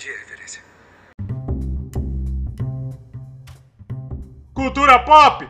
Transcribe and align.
entendi 0.00 0.10
a 0.10 0.18
referência. 0.18 0.62
Cultura 4.54 4.98
pop! 5.00 5.48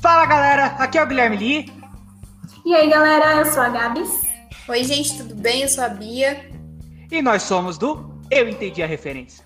Fala 0.00 0.26
galera, 0.26 0.66
aqui 0.78 0.98
é 0.98 1.02
o 1.02 1.06
Guilherme 1.06 1.36
Lee. 1.36 1.72
E 2.64 2.74
aí 2.74 2.90
galera, 2.90 3.36
eu 3.36 3.46
sou 3.46 3.62
a 3.62 3.68
Gabs. 3.68 4.22
Oi 4.68 4.84
gente, 4.84 5.16
tudo 5.18 5.34
bem? 5.34 5.62
Eu 5.62 5.68
sou 5.68 5.84
a 5.84 5.88
Bia. 5.88 6.50
E 7.10 7.22
nós 7.22 7.42
somos 7.42 7.78
do 7.78 8.20
Eu 8.30 8.48
Entendi 8.48 8.82
a 8.82 8.86
Referência. 8.86 9.43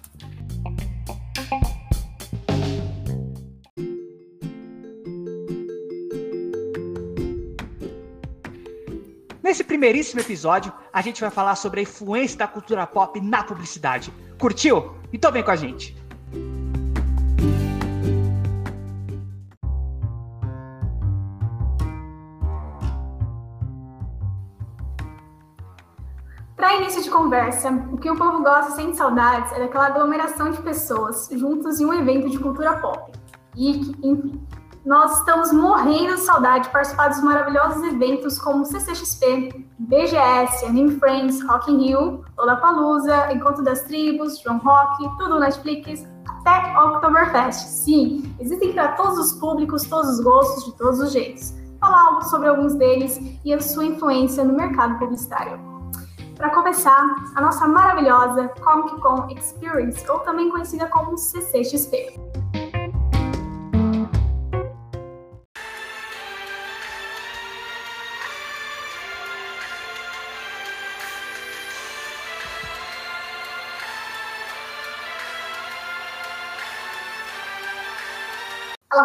Primeiríssimo 9.79 10.21
episódio, 10.21 10.73
a 10.93 11.00
gente 11.00 11.21
vai 11.21 11.31
falar 11.31 11.55
sobre 11.55 11.79
a 11.79 11.82
influência 11.85 12.37
da 12.37 12.49
cultura 12.49 12.85
pop 12.85 13.21
na 13.21 13.45
publicidade. 13.45 14.13
Curtiu? 14.37 14.96
Então 15.13 15.31
vem 15.31 15.45
com 15.45 15.53
a 15.53 15.57
gente! 15.57 15.96
Para 26.57 26.75
início 26.75 27.01
de 27.01 27.09
conversa, 27.09 27.71
o 27.93 27.99
que 27.99 28.11
o 28.11 28.17
povo 28.17 28.43
gosta 28.43 28.73
sente 28.73 28.96
saudades 28.96 29.53
é 29.53 29.61
daquela 29.61 29.87
aglomeração 29.87 30.51
de 30.51 30.61
pessoas 30.61 31.29
juntos 31.31 31.79
em 31.79 31.87
um 31.87 31.95
evento 31.95 32.29
de 32.29 32.39
cultura 32.41 32.77
pop. 32.79 33.12
Geek, 33.55 33.95
enfim. 34.03 34.45
Nós 34.88 35.19
estamos 35.19 35.52
morrendo 35.52 36.14
de 36.14 36.22
saudade 36.22 36.64
de 36.64 36.70
participar 36.70 37.08
dos 37.08 37.20
maravilhosos 37.20 37.83
eventos 37.83 38.39
como 38.39 38.64
CCXP, 38.64 39.67
BGS, 39.80 40.64
Anime 40.64 40.98
Friends, 40.98 41.47
Rock 41.47 41.70
in 41.70 41.77
Rio, 41.77 42.25
Lollapalooza, 42.39 43.30
Encontro 43.30 43.62
das 43.62 43.83
Tribos, 43.83 44.41
João 44.41 44.56
Rock, 44.56 45.05
tudo 45.19 45.39
Netflix, 45.41 46.06
até 46.27 46.75
Oktoberfest. 46.80 47.67
Sim, 47.69 48.34
existem 48.41 48.72
para 48.72 48.92
todos 48.92 49.19
os 49.19 49.33
públicos, 49.34 49.83
todos 49.83 50.08
os 50.08 50.25
gostos, 50.25 50.64
de 50.64 50.78
todos 50.78 51.00
os 51.00 51.12
jeitos. 51.12 51.52
Falar 51.78 52.06
algo 52.06 52.25
sobre 52.25 52.48
alguns 52.48 52.75
deles 52.75 53.20
e 53.45 53.52
a 53.52 53.61
sua 53.61 53.84
influência 53.84 54.42
no 54.42 54.55
mercado 54.55 54.98
publicitário. 54.98 55.61
Para 56.34 56.48
começar, 56.48 57.14
a 57.34 57.42
nossa 57.42 57.69
maravilhosa 57.69 58.48
Comic 58.64 58.98
Con 59.02 59.28
Experience, 59.28 60.11
ou 60.11 60.20
também 60.20 60.48
conhecida 60.48 60.86
como 60.86 61.19
CCXP. 61.19 62.38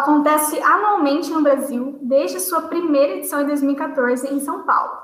Acontece 0.04 0.60
anualmente 0.62 1.30
no 1.30 1.42
Brasil, 1.42 1.98
desde 2.02 2.38
sua 2.38 2.62
primeira 2.62 3.14
edição 3.14 3.40
em 3.40 3.46
2014 3.46 4.32
em 4.32 4.38
São 4.38 4.62
Paulo. 4.62 5.02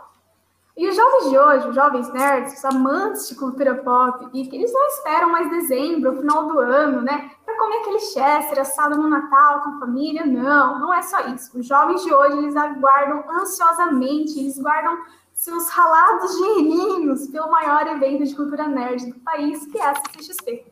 E 0.77 0.89
os 0.89 0.95
jovens 0.95 1.31
de 1.31 1.39
hoje, 1.39 1.69
os 1.69 1.75
jovens 1.75 2.12
nerds, 2.12 2.56
os 2.56 2.65
amantes 2.65 3.28
de 3.28 3.34
cultura 3.34 3.75
pop, 3.75 4.28
e 4.33 4.47
que 4.47 4.56
eles 4.56 4.73
não 4.73 4.87
esperam 4.87 5.31
mais 5.31 5.51
dezembro, 5.51 6.17
final 6.17 6.47
do 6.47 6.59
ano, 6.59 7.03
né, 7.03 7.31
para 7.45 7.59
comer 7.59 7.78
aquele 7.78 7.98
chester 7.98 8.61
assado 8.61 8.97
no 8.97 9.09
Natal 9.09 9.61
com 9.62 9.71
a 9.71 9.78
família. 9.81 10.25
Não, 10.25 10.78
não 10.78 10.95
é 10.95 11.03
só 11.03 11.21
isso. 11.28 11.59
Os 11.59 11.67
jovens 11.67 12.03
de 12.03 12.15
hoje, 12.15 12.39
eles 12.39 12.56
aguardam 12.56 13.25
ansiosamente, 13.31 14.39
eles 14.39 14.59
guardam 14.59 14.98
seus 15.34 15.69
ralados 15.71 16.37
dinheirinhos 16.37 17.27
pelo 17.28 17.51
maior 17.51 17.87
evento 17.87 18.25
de 18.25 18.37
cultura 18.37 18.69
nerd 18.69 19.11
do 19.11 19.19
país, 19.21 19.67
que 19.67 19.78
é 19.78 19.88
a 19.88 19.94
CCXP. 19.94 20.65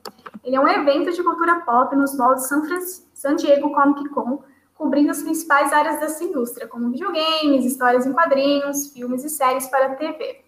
Ele 0.48 0.56
é 0.56 0.60
um 0.60 0.66
evento 0.66 1.12
de 1.12 1.22
cultura 1.22 1.60
pop 1.60 1.94
nos 1.94 2.16
moldes 2.16 2.48
San, 2.48 2.62
San 3.12 3.36
Diego 3.36 3.70
Comic 3.70 4.08
Con, 4.08 4.42
cobrindo 4.74 5.10
as 5.10 5.22
principais 5.22 5.70
áreas 5.74 6.00
dessa 6.00 6.24
indústria, 6.24 6.66
como 6.66 6.90
videogames, 6.90 7.66
histórias 7.66 8.06
em 8.06 8.14
quadrinhos, 8.14 8.90
filmes 8.90 9.22
e 9.24 9.28
séries 9.28 9.66
para 9.66 9.94
TV. 9.96 10.42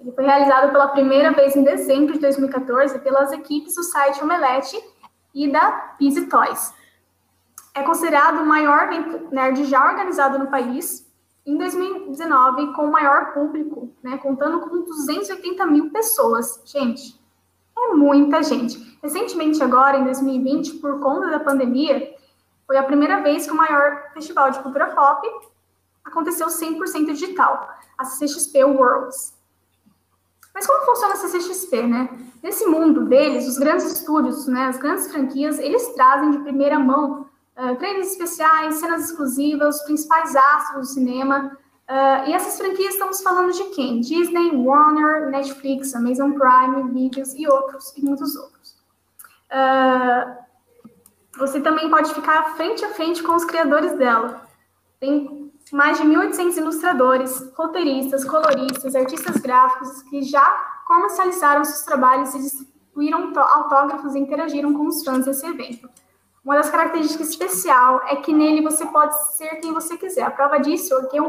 Ele 0.00 0.10
foi 0.10 0.24
realizado 0.24 0.72
pela 0.72 0.88
primeira 0.88 1.30
vez 1.30 1.54
em 1.54 1.62
dezembro 1.62 2.14
de 2.14 2.18
2014 2.18 2.98
pelas 2.98 3.30
equipes 3.30 3.76
do 3.76 3.84
site 3.84 4.24
Omelete 4.24 4.76
e 5.32 5.48
da 5.48 5.94
Busy 6.00 6.26
Toys. 6.26 6.74
É 7.76 7.84
considerado 7.84 8.42
o 8.42 8.46
maior 8.46 8.92
evento 8.92 9.32
nerd 9.32 9.66
já 9.66 9.88
organizado 9.88 10.36
no 10.36 10.48
país, 10.48 11.08
em 11.46 11.56
2019, 11.56 12.72
com 12.72 12.86
o 12.86 12.90
maior 12.90 13.32
público, 13.32 13.94
né, 14.02 14.18
contando 14.18 14.62
com 14.62 14.82
280 14.82 15.64
mil 15.66 15.92
pessoas. 15.92 16.60
Gente, 16.64 17.22
é 17.76 17.94
muita 17.94 18.42
gente. 18.42 18.98
Recentemente, 19.02 19.62
agora, 19.62 19.98
em 19.98 20.04
2020, 20.04 20.74
por 20.74 21.00
conta 21.00 21.30
da 21.30 21.40
pandemia, 21.40 22.14
foi 22.66 22.76
a 22.76 22.82
primeira 22.82 23.20
vez 23.20 23.46
que 23.46 23.52
o 23.52 23.56
maior 23.56 24.10
festival 24.14 24.50
de 24.50 24.58
cultura 24.60 24.86
pop 24.94 25.28
aconteceu 26.04 26.46
100% 26.46 27.06
digital, 27.12 27.68
a 27.98 28.04
CCXP 28.04 28.64
Worlds. 28.64 29.34
Mas 30.54 30.66
como 30.66 30.86
funciona 30.86 31.14
a 31.14 31.16
CCXP, 31.16 31.82
né? 31.82 32.08
Nesse 32.42 32.64
mundo 32.66 33.06
deles, 33.06 33.48
os 33.48 33.58
grandes 33.58 33.86
estúdios, 33.86 34.46
né, 34.46 34.66
as 34.66 34.78
grandes 34.78 35.10
franquias, 35.10 35.58
eles 35.58 35.94
trazem 35.94 36.30
de 36.30 36.38
primeira 36.38 36.78
mão 36.78 37.26
uh, 37.56 37.84
especiais, 38.00 38.76
cenas 38.76 39.10
exclusivas, 39.10 39.76
os 39.76 39.82
principais 39.82 40.36
astros 40.36 40.88
do 40.88 40.94
cinema. 40.94 41.58
Uh, 41.88 42.28
e 42.28 42.32
essas 42.32 42.56
franquias 42.56 42.94
estamos 42.94 43.22
falando 43.22 43.52
de 43.52 43.64
quem? 43.74 44.00
Disney, 44.00 44.50
Warner, 44.56 45.30
Netflix, 45.30 45.94
Amazon 45.94 46.32
Prime, 46.32 46.90
Videos 46.92 47.34
e 47.34 47.46
outros, 47.46 47.94
e 47.96 48.02
muitos 48.02 48.34
outros. 48.36 48.76
Uh, 49.50 50.44
você 51.36 51.60
também 51.60 51.90
pode 51.90 52.14
ficar 52.14 52.54
frente 52.56 52.84
a 52.84 52.90
frente 52.90 53.22
com 53.22 53.34
os 53.34 53.44
criadores 53.44 53.96
dela. 53.98 54.48
Tem 54.98 55.52
mais 55.72 55.98
de 55.98 56.04
1.800 56.04 56.56
ilustradores, 56.56 57.52
roteiristas, 57.54 58.24
coloristas, 58.24 58.94
artistas 58.94 59.36
gráficos 59.36 60.02
que 60.04 60.22
já 60.22 60.44
comercializaram 60.86 61.64
seus 61.64 61.82
trabalhos 61.82 62.34
e 62.34 62.38
distribuíram 62.38 63.32
autógrafos 63.36 64.14
e 64.14 64.18
interagiram 64.18 64.72
com 64.72 64.86
os 64.86 65.04
fãs 65.04 65.24
desse 65.24 65.46
evento. 65.46 65.88
Uma 66.44 66.56
das 66.56 66.70
características 66.70 67.30
especial 67.30 68.02
é 68.06 68.16
que 68.16 68.32
nele 68.32 68.62
você 68.62 68.86
pode 68.86 69.14
ser 69.34 69.56
quem 69.56 69.72
você 69.72 69.96
quiser. 69.96 70.24
A 70.24 70.30
prova 70.30 70.58
disso 70.58 70.94
é 70.94 71.06
que 71.06 71.16
é 71.16 71.22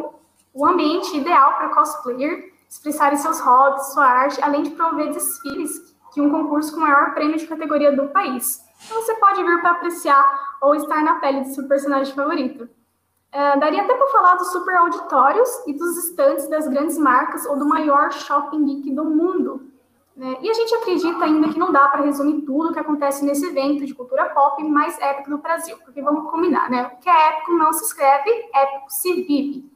o 0.55 0.65
ambiente 0.65 1.15
ideal 1.17 1.53
para 1.57 1.69
cosplayer 1.69 2.51
expressarem 2.69 3.17
seus 3.17 3.39
hobbies, 3.41 3.93
sua 3.93 4.05
arte, 4.05 4.41
além 4.41 4.63
de 4.63 4.71
promover 4.71 5.11
desfiles 5.11 5.93
de 6.13 6.21
um 6.21 6.29
concurso 6.29 6.71
com 6.71 6.77
o 6.77 6.81
maior 6.81 7.13
prêmio 7.13 7.37
de 7.37 7.45
categoria 7.45 7.91
do 7.91 8.07
país. 8.07 8.63
Então 8.85 9.01
você 9.01 9.13
pode 9.15 9.43
vir 9.43 9.61
para 9.61 9.71
apreciar 9.71 10.57
ou 10.61 10.73
estar 10.75 11.03
na 11.03 11.19
pele 11.19 11.41
de 11.41 11.53
seu 11.53 11.67
personagem 11.67 12.13
favorito. 12.15 12.63
Uh, 12.63 13.59
daria 13.59 13.83
até 13.83 13.93
para 13.93 14.07
falar 14.07 14.35
dos 14.35 14.51
super 14.53 14.75
auditórios 14.77 15.49
e 15.67 15.73
dos 15.73 15.97
estantes 16.05 16.47
das 16.47 16.67
grandes 16.69 16.97
marcas 16.97 17.45
ou 17.45 17.59
do 17.59 17.67
maior 17.67 18.11
shopping 18.13 18.63
geek 18.65 18.91
do 18.91 19.03
mundo. 19.03 19.69
Né? 20.15 20.37
E 20.41 20.49
a 20.49 20.53
gente 20.53 20.73
acredita 20.75 21.25
ainda 21.25 21.49
que 21.49 21.59
não 21.59 21.73
dá 21.73 21.89
para 21.89 22.05
resumir 22.05 22.43
tudo 22.43 22.69
o 22.69 22.73
que 22.73 22.79
acontece 22.79 23.25
nesse 23.25 23.45
evento 23.45 23.85
de 23.85 23.93
cultura 23.93 24.29
pop 24.29 24.63
mais 24.63 24.97
épico 25.01 25.31
do 25.31 25.37
Brasil, 25.39 25.77
porque 25.83 26.01
vamos 26.01 26.31
combinar, 26.31 26.69
né? 26.69 26.89
O 26.93 27.01
que 27.01 27.09
é 27.09 27.29
épico 27.29 27.51
não 27.51 27.73
se 27.73 27.83
escreve, 27.83 28.29
épico 28.53 28.85
se 28.87 29.13
vive. 29.23 29.74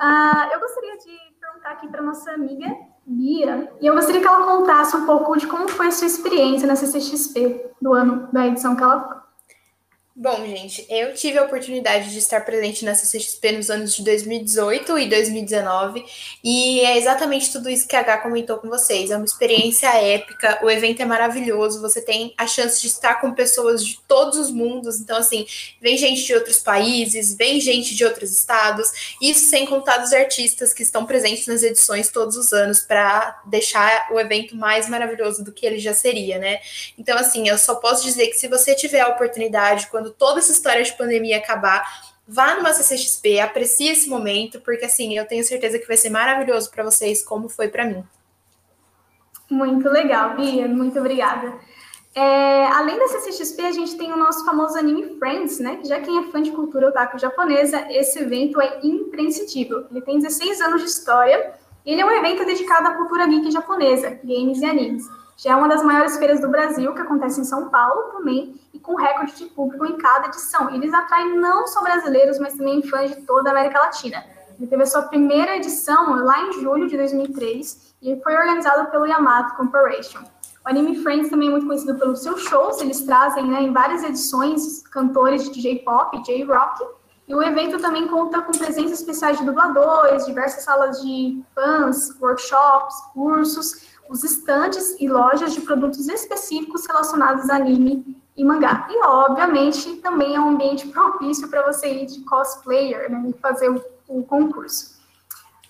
Uh, 0.00 0.52
eu 0.52 0.60
gostaria 0.60 0.96
de 0.98 1.16
perguntar 1.40 1.70
aqui 1.70 1.88
para 1.88 2.02
nossa 2.02 2.30
amiga 2.32 2.66
Bia, 3.06 3.72
e 3.80 3.86
eu 3.86 3.94
gostaria 3.94 4.20
que 4.20 4.26
ela 4.26 4.44
contasse 4.44 4.96
um 4.96 5.06
pouco 5.06 5.36
de 5.36 5.46
como 5.46 5.68
foi 5.68 5.86
a 5.86 5.92
sua 5.92 6.08
experiência 6.08 6.66
na 6.66 6.74
CCXP 6.74 7.70
do 7.80 7.94
ano 7.94 8.28
da 8.32 8.46
edição 8.46 8.74
que 8.74 8.82
ela. 8.82 9.25
Bom, 10.18 10.46
gente, 10.46 10.86
eu 10.88 11.12
tive 11.12 11.36
a 11.36 11.42
oportunidade 11.42 12.10
de 12.10 12.18
estar 12.18 12.40
presente 12.40 12.86
na 12.86 12.94
CCXP 12.94 13.52
nos 13.52 13.68
anos 13.68 13.94
de 13.94 14.02
2018 14.02 14.98
e 14.98 15.10
2019, 15.10 16.02
e 16.42 16.80
é 16.80 16.96
exatamente 16.96 17.52
tudo 17.52 17.68
isso 17.68 17.86
que 17.86 17.94
a 17.94 18.00
H 18.00 18.22
comentou 18.22 18.56
com 18.56 18.66
vocês. 18.66 19.10
É 19.10 19.16
uma 19.16 19.26
experiência 19.26 19.88
épica, 19.88 20.58
o 20.62 20.70
evento 20.70 21.02
é 21.02 21.04
maravilhoso, 21.04 21.82
você 21.82 22.00
tem 22.00 22.32
a 22.38 22.46
chance 22.46 22.80
de 22.80 22.86
estar 22.86 23.20
com 23.20 23.34
pessoas 23.34 23.84
de 23.84 24.00
todos 24.08 24.38
os 24.38 24.50
mundos, 24.50 24.98
então, 25.00 25.18
assim, 25.18 25.46
vem 25.82 25.98
gente 25.98 26.24
de 26.24 26.32
outros 26.32 26.60
países, 26.60 27.36
vem 27.36 27.60
gente 27.60 27.94
de 27.94 28.02
outros 28.02 28.32
estados, 28.32 29.16
isso 29.20 29.50
sem 29.50 29.66
contar 29.66 30.02
os 30.02 30.14
artistas 30.14 30.72
que 30.72 30.82
estão 30.82 31.04
presentes 31.04 31.46
nas 31.46 31.62
edições 31.62 32.08
todos 32.08 32.38
os 32.38 32.54
anos 32.54 32.80
para 32.80 33.42
deixar 33.44 34.08
o 34.10 34.18
evento 34.18 34.56
mais 34.56 34.88
maravilhoso 34.88 35.44
do 35.44 35.52
que 35.52 35.66
ele 35.66 35.78
já 35.78 35.92
seria, 35.92 36.38
né? 36.38 36.58
Então, 36.96 37.18
assim, 37.18 37.46
eu 37.46 37.58
só 37.58 37.74
posso 37.74 38.02
dizer 38.02 38.28
que 38.28 38.38
se 38.38 38.48
você 38.48 38.74
tiver 38.74 39.00
a 39.00 39.08
oportunidade, 39.08 39.88
quando 39.88 40.05
quando 40.06 40.10
toda 40.12 40.38
essa 40.38 40.52
história 40.52 40.82
de 40.82 40.96
pandemia 40.96 41.38
acabar, 41.38 41.84
vá 42.26 42.54
numa 42.54 42.72
CCXP, 42.72 43.40
aprecie 43.40 43.88
esse 43.88 44.08
momento, 44.08 44.60
porque 44.60 44.84
assim, 44.84 45.16
eu 45.16 45.26
tenho 45.26 45.44
certeza 45.44 45.78
que 45.78 45.86
vai 45.86 45.96
ser 45.96 46.10
maravilhoso 46.10 46.70
para 46.70 46.84
vocês, 46.84 47.24
como 47.24 47.48
foi 47.48 47.68
para 47.68 47.84
mim. 47.84 48.04
Muito 49.50 49.88
legal, 49.88 50.36
Bia, 50.36 50.68
muito 50.68 50.98
obrigada. 50.98 51.54
É, 52.14 52.66
além 52.68 52.98
da 52.98 53.08
CCXP, 53.08 53.62
a 53.62 53.72
gente 53.72 53.96
tem 53.96 54.12
o 54.12 54.16
nosso 54.16 54.44
famoso 54.44 54.78
anime 54.78 55.18
Friends, 55.18 55.58
né? 55.58 55.80
Já 55.84 56.00
quem 56.00 56.18
é 56.18 56.30
fã 56.30 56.42
de 56.42 56.50
cultura 56.50 56.88
otaku 56.88 57.18
japonesa, 57.18 57.86
esse 57.90 58.18
evento 58.18 58.60
é 58.60 58.80
imprescindível. 58.82 59.86
Ele 59.90 60.00
tem 60.00 60.18
16 60.18 60.60
anos 60.62 60.82
de 60.82 60.88
história 60.88 61.52
e 61.84 61.92
ele 61.92 62.00
é 62.00 62.06
um 62.06 62.10
evento 62.10 62.44
dedicado 62.46 62.88
à 62.88 62.94
cultura 62.94 63.26
geek 63.26 63.50
japonesa, 63.50 64.18
games 64.24 64.60
e 64.62 64.64
animes. 64.64 65.04
Já 65.36 65.52
é 65.52 65.56
uma 65.56 65.68
das 65.68 65.82
maiores 65.82 66.16
feiras 66.16 66.40
do 66.40 66.48
Brasil, 66.48 66.94
que 66.94 67.00
acontece 67.00 67.40
em 67.40 67.44
São 67.44 67.68
Paulo 67.68 68.12
também, 68.12 68.58
e 68.72 68.78
com 68.78 68.94
recorde 68.94 69.36
de 69.36 69.44
público 69.46 69.84
em 69.84 69.98
cada 69.98 70.28
edição. 70.28 70.74
Eles 70.74 70.94
atraem 70.94 71.36
não 71.36 71.66
só 71.66 71.82
brasileiros, 71.82 72.38
mas 72.38 72.54
também 72.54 72.82
fãs 72.82 73.10
de 73.10 73.22
toda 73.22 73.50
a 73.50 73.52
América 73.52 73.78
Latina. 73.80 74.24
Ele 74.58 74.66
teve 74.66 74.82
a 74.82 74.86
sua 74.86 75.02
primeira 75.02 75.56
edição 75.56 76.24
lá 76.24 76.40
em 76.42 76.52
julho 76.52 76.88
de 76.88 76.96
2003 76.96 77.94
e 78.00 78.16
foi 78.22 78.34
organizado 78.34 78.90
pelo 78.90 79.06
Yamato 79.06 79.54
Corporation. 79.56 80.20
O 80.64 80.68
Anime 80.68 80.96
Friends 81.02 81.28
também 81.28 81.48
é 81.48 81.50
muito 81.50 81.66
conhecido 81.66 81.94
pelos 81.96 82.22
seus 82.22 82.42
shows, 82.42 82.80
eles 82.80 83.02
trazem 83.02 83.46
né, 83.46 83.62
em 83.62 83.72
várias 83.72 84.02
edições 84.02 84.82
cantores 84.88 85.48
de 85.50 85.60
J-pop, 85.60 86.22
J-rock, 86.22 86.82
e 87.28 87.34
o 87.34 87.42
evento 87.42 87.78
também 87.78 88.06
conta 88.06 88.40
com 88.40 88.52
presença 88.52 88.94
especiais 88.94 89.38
de 89.38 89.44
dubladores, 89.44 90.26
diversas 90.26 90.62
salas 90.62 91.02
de 91.02 91.42
fãs, 91.54 92.20
workshops, 92.20 92.94
cursos, 93.12 93.95
os 94.08 94.24
estantes 94.24 94.96
e 95.00 95.08
lojas 95.08 95.54
de 95.54 95.60
produtos 95.60 96.08
específicos 96.08 96.86
relacionados 96.86 97.48
a 97.50 97.56
anime 97.56 98.16
e 98.36 98.44
mangá. 98.44 98.86
E, 98.90 99.04
obviamente, 99.04 99.96
também 99.96 100.34
é 100.34 100.40
um 100.40 100.50
ambiente 100.50 100.88
propício 100.88 101.48
para 101.48 101.62
você 101.62 102.02
ir 102.02 102.06
de 102.06 102.20
cosplayer 102.20 103.10
né, 103.10 103.30
e 103.30 103.40
fazer 103.40 103.70
o, 103.70 103.82
o 104.08 104.22
concurso. 104.22 104.96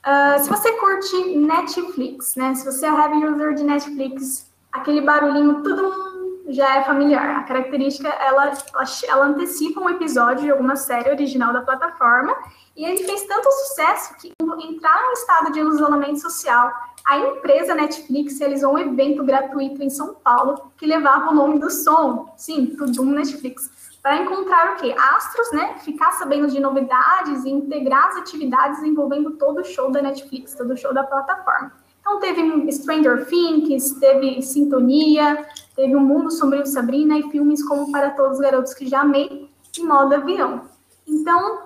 Uh, 0.06 0.42
se 0.42 0.48
você 0.48 0.72
curte 0.72 1.36
Netflix, 1.36 2.36
né, 2.36 2.54
se 2.54 2.64
você 2.64 2.86
é 2.86 2.88
heavy 2.88 3.26
user 3.26 3.54
de 3.54 3.64
Netflix, 3.64 4.46
aquele 4.72 5.00
barulhinho 5.00 5.62
tudo 5.62 6.05
já 6.48 6.76
é 6.76 6.84
familiar. 6.84 7.40
A 7.40 7.42
característica, 7.42 8.08
ela, 8.08 8.46
ela, 8.46 8.84
ela 9.08 9.26
antecipa 9.26 9.80
um 9.80 9.90
episódio 9.90 10.44
de 10.44 10.50
alguma 10.50 10.76
série 10.76 11.10
original 11.10 11.52
da 11.52 11.62
plataforma 11.62 12.34
e 12.76 12.84
ele 12.84 13.02
fez 13.04 13.22
tanto 13.24 13.50
sucesso 13.50 14.16
que, 14.18 14.32
entrar 14.62 15.02
no 15.06 15.12
estado 15.12 15.52
de 15.52 15.60
isolamento 15.60 16.20
social, 16.20 16.72
a 17.04 17.18
empresa 17.18 17.74
Netflix 17.74 18.38
realizou 18.38 18.74
um 18.74 18.78
evento 18.78 19.22
gratuito 19.24 19.82
em 19.82 19.88
São 19.88 20.14
Paulo 20.14 20.72
que 20.76 20.86
levava 20.86 21.30
o 21.30 21.34
nome 21.34 21.58
do 21.58 21.70
som, 21.70 22.32
sim, 22.36 22.74
tudo 22.76 23.02
um 23.02 23.12
Netflix, 23.12 23.70
para 24.02 24.22
encontrar 24.22 24.74
o 24.74 24.76
quê? 24.76 24.94
Astros, 25.16 25.52
né? 25.52 25.78
Ficar 25.78 26.12
sabendo 26.12 26.48
de 26.48 26.60
novidades 26.60 27.44
e 27.44 27.50
integrar 27.50 28.08
as 28.08 28.16
atividades 28.18 28.82
envolvendo 28.82 29.32
todo 29.32 29.60
o 29.60 29.64
show 29.64 29.90
da 29.90 30.00
Netflix, 30.02 30.54
todo 30.54 30.72
o 30.72 30.76
show 30.76 30.92
da 30.92 31.02
plataforma. 31.02 31.72
Então 32.00 32.20
teve 32.20 32.70
Stranger 32.70 33.26
Things, 33.26 33.92
teve 33.94 34.40
Sintonia, 34.42 35.44
teve 35.76 35.94
O 35.94 36.00
Mundo 36.00 36.30
Sombrio 36.30 36.66
Sabrina 36.66 37.18
e 37.18 37.30
filmes 37.30 37.62
como 37.62 37.92
Para 37.92 38.10
Todos 38.10 38.38
os 38.38 38.40
Garotos 38.40 38.74
que 38.74 38.88
Já 38.88 39.02
Amei 39.02 39.48
e 39.78 39.82
Modo 39.84 40.14
Avião. 40.14 40.62
Então, 41.06 41.60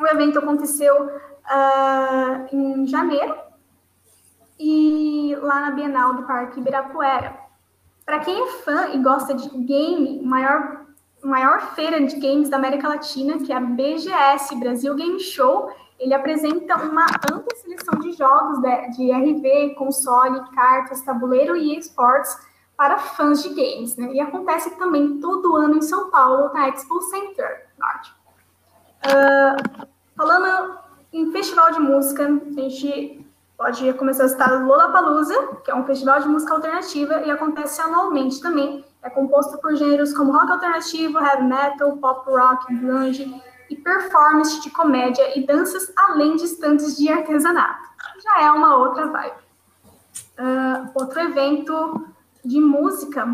o 0.00 0.06
evento 0.06 0.38
aconteceu 0.38 1.06
uh, 1.06 2.46
em 2.50 2.86
janeiro 2.86 3.36
e 4.58 5.36
lá 5.40 5.60
na 5.60 5.70
Bienal 5.70 6.14
do 6.14 6.22
Parque 6.24 6.58
Ibirapuera. 6.58 7.38
Para 8.04 8.20
quem 8.20 8.42
é 8.42 8.46
fã 8.64 8.88
e 8.88 8.98
gosta 8.98 9.34
de 9.34 9.48
game, 9.58 10.20
maior 10.22 10.84
maior 11.22 11.74
feira 11.74 12.04
de 12.04 12.20
games 12.20 12.50
da 12.50 12.58
América 12.58 12.86
Latina, 12.86 13.38
que 13.38 13.50
é 13.50 13.56
a 13.56 13.60
BGS 13.60 14.54
Brasil 14.56 14.94
Game 14.94 15.18
Show, 15.18 15.72
ele 15.98 16.12
apresenta 16.12 16.76
uma 16.76 17.06
ampla 17.32 17.56
seleção 17.56 17.98
de 18.00 18.12
jogos 18.12 18.60
de, 18.94 19.10
RV, 19.10 19.74
console, 19.76 20.44
cartas, 20.54 21.00
tabuleiro 21.00 21.56
e 21.56 21.78
esportes 21.78 22.36
para 22.76 22.98
fãs 22.98 23.42
de 23.42 23.50
games, 23.50 23.96
né? 23.96 24.12
E 24.12 24.20
acontece 24.20 24.70
também 24.76 25.20
todo 25.20 25.56
ano 25.56 25.76
em 25.76 25.82
São 25.82 26.10
Paulo, 26.10 26.52
na 26.52 26.68
Expo 26.68 27.00
Center 27.02 27.68
Norte. 27.78 28.14
Uh, 29.06 29.86
falando 30.16 30.78
em 31.12 31.30
festival 31.30 31.70
de 31.72 31.80
música, 31.80 32.24
a 32.24 32.60
gente 32.60 33.24
pode 33.56 33.92
começar 33.94 34.24
a 34.24 34.28
citar 34.28 34.64
Lollapalooza, 34.64 35.60
que 35.64 35.70
é 35.70 35.74
um 35.74 35.84
festival 35.84 36.20
de 36.20 36.28
música 36.28 36.54
alternativa 36.54 37.22
e 37.22 37.30
acontece 37.30 37.80
anualmente 37.80 38.40
também. 38.40 38.84
É 39.02 39.10
composto 39.10 39.58
por 39.58 39.76
gêneros 39.76 40.14
como 40.14 40.32
rock 40.32 40.50
alternativo, 40.50 41.18
heavy 41.18 41.44
metal, 41.44 41.96
pop 41.98 42.28
rock, 42.28 42.74
grunge, 42.74 43.42
e 43.70 43.76
performance 43.76 44.60
de 44.60 44.70
comédia 44.70 45.38
e 45.38 45.46
danças, 45.46 45.92
além 45.96 46.36
de 46.36 46.44
estantes 46.44 46.96
de 46.96 47.08
artesanato. 47.08 47.88
Já 48.22 48.42
é 48.42 48.50
uma 48.50 48.76
outra 48.76 49.06
vibe. 49.06 49.44
Uh, 50.38 50.90
outro 50.94 51.20
evento 51.20 52.13
de 52.44 52.60
música 52.60 53.26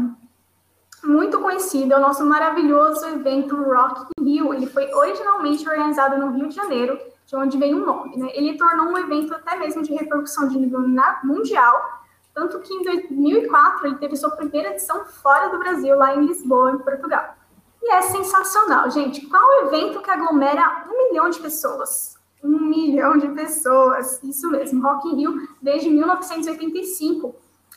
muito 1.02 1.40
conhecido 1.40 1.94
é 1.94 1.96
o 1.96 2.00
nosso 2.00 2.24
maravilhoso 2.24 3.06
evento 3.06 3.56
Rock 3.56 4.06
in 4.20 4.24
Rio. 4.24 4.54
Ele 4.54 4.66
foi 4.66 4.92
originalmente 4.92 5.66
organizado 5.68 6.18
no 6.18 6.30
Rio 6.32 6.48
de 6.48 6.54
Janeiro, 6.54 6.98
de 7.26 7.36
onde 7.36 7.56
vem 7.56 7.74
o 7.74 7.84
nome. 7.84 8.16
Né? 8.16 8.30
Ele 8.34 8.56
tornou 8.56 8.86
um 8.86 8.98
evento 8.98 9.34
até 9.34 9.56
mesmo 9.56 9.82
de 9.82 9.94
repercussão 9.94 10.48
de 10.48 10.58
nível 10.58 10.80
mundial, 11.24 12.00
tanto 12.34 12.58
que 12.60 12.72
em 12.72 12.82
2004 12.82 13.86
ele 13.86 13.96
teve 13.96 14.16
sua 14.16 14.30
primeira 14.30 14.70
edição 14.70 15.04
fora 15.06 15.48
do 15.48 15.58
Brasil, 15.58 15.96
lá 15.96 16.14
em 16.14 16.26
Lisboa, 16.26 16.72
em 16.72 16.78
Portugal. 16.78 17.34
E 17.82 17.92
é 17.92 18.02
sensacional, 18.02 18.90
gente. 18.90 19.26
Qual 19.26 19.66
evento 19.66 20.02
que 20.02 20.10
aglomera 20.10 20.84
um 20.88 21.08
milhão 21.08 21.30
de 21.30 21.40
pessoas? 21.40 22.18
Um 22.42 22.58
milhão 22.58 23.16
de 23.16 23.28
pessoas, 23.28 24.22
isso 24.22 24.50
mesmo, 24.50 24.82
Rock 24.82 25.08
in 25.08 25.16
Rio, 25.16 25.48
desde 25.62 25.88
1985. 25.88 27.34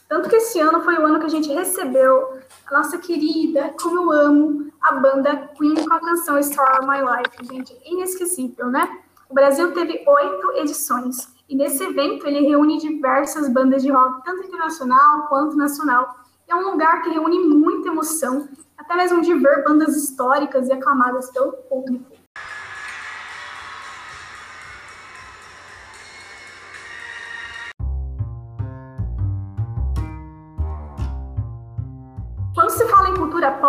Tanto 0.08 0.30
que 0.30 0.36
esse 0.36 0.60
ano 0.60 0.82
foi 0.82 0.96
o 0.96 1.06
ano 1.06 1.20
que 1.20 1.26
a 1.26 1.30
gente 1.30 1.52
recebeu 1.52 2.40
a 2.68 2.78
nossa 2.78 2.98
querida, 2.98 3.74
como 3.82 4.14
eu 4.14 4.28
amo, 4.28 4.72
a 4.82 4.94
banda 4.94 5.50
Queen 5.58 5.76
com 5.76 5.94
a 5.94 6.00
canção 6.00 6.38
Story 6.40 6.80
of 6.80 6.88
My 6.88 7.00
Life, 7.00 7.54
gente, 7.54 7.76
inesquecível, 7.86 8.68
né? 8.68 9.00
O 9.30 9.34
Brasil 9.34 9.74
teve 9.74 10.04
oito 10.06 10.52
edições, 10.58 11.28
e 11.50 11.56
nesse 11.56 11.84
evento 11.84 12.28
ele 12.28 12.48
reúne 12.48 12.78
diversas 12.78 13.50
bandas 13.50 13.82
de 13.82 13.92
rock, 13.92 14.24
tanto 14.24 14.48
internacional 14.48 15.28
quanto 15.28 15.58
nacional. 15.58 16.16
É 16.48 16.56
um 16.56 16.72
lugar 16.72 17.02
que 17.02 17.10
reúne 17.10 17.40
muita 17.40 17.90
emoção 17.90 18.48
até 18.78 18.96
mesmo 18.96 19.22
de 19.22 19.34
ver 19.34 19.64
bandas 19.64 19.96
históricas 19.96 20.68
e 20.68 20.74
aclamadas 20.74 21.32
pelo 21.32 21.54
público. 21.54 22.13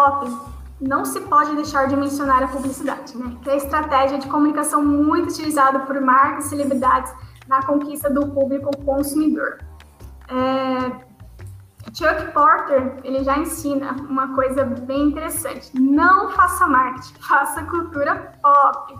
Pop, 0.04 0.30
não 0.80 1.04
se 1.04 1.20
pode 1.22 1.54
deixar 1.54 1.88
de 1.88 1.96
mencionar 1.96 2.42
a 2.42 2.48
publicidade, 2.48 3.16
né? 3.16 3.36
que 3.42 3.48
é 3.48 3.54
a 3.54 3.56
estratégia 3.56 4.18
de 4.18 4.28
comunicação 4.28 4.84
muito 4.84 5.30
utilizada 5.30 5.80
por 5.80 5.98
marcas 6.00 6.46
e 6.46 6.48
celebridades 6.50 7.12
na 7.48 7.62
conquista 7.62 8.10
do 8.10 8.28
público 8.28 8.70
consumidor. 8.84 9.58
É, 10.28 11.04
Chuck 11.92 12.32
Porter, 12.32 12.98
ele 13.04 13.22
já 13.22 13.38
ensina 13.38 13.92
uma 14.08 14.34
coisa 14.34 14.64
bem 14.64 15.08
interessante. 15.08 15.70
Não 15.78 16.30
faça 16.30 16.66
marketing, 16.66 17.14
faça 17.22 17.62
cultura 17.64 18.32
pop. 18.42 18.98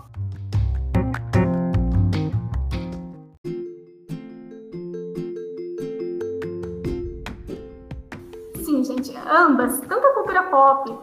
Sim, 8.75 8.83
gente, 8.83 9.17
ambas, 9.25 9.79
tanto 9.87 10.05
a 10.05 10.13
cultura 10.15 10.43
pop 10.43 10.93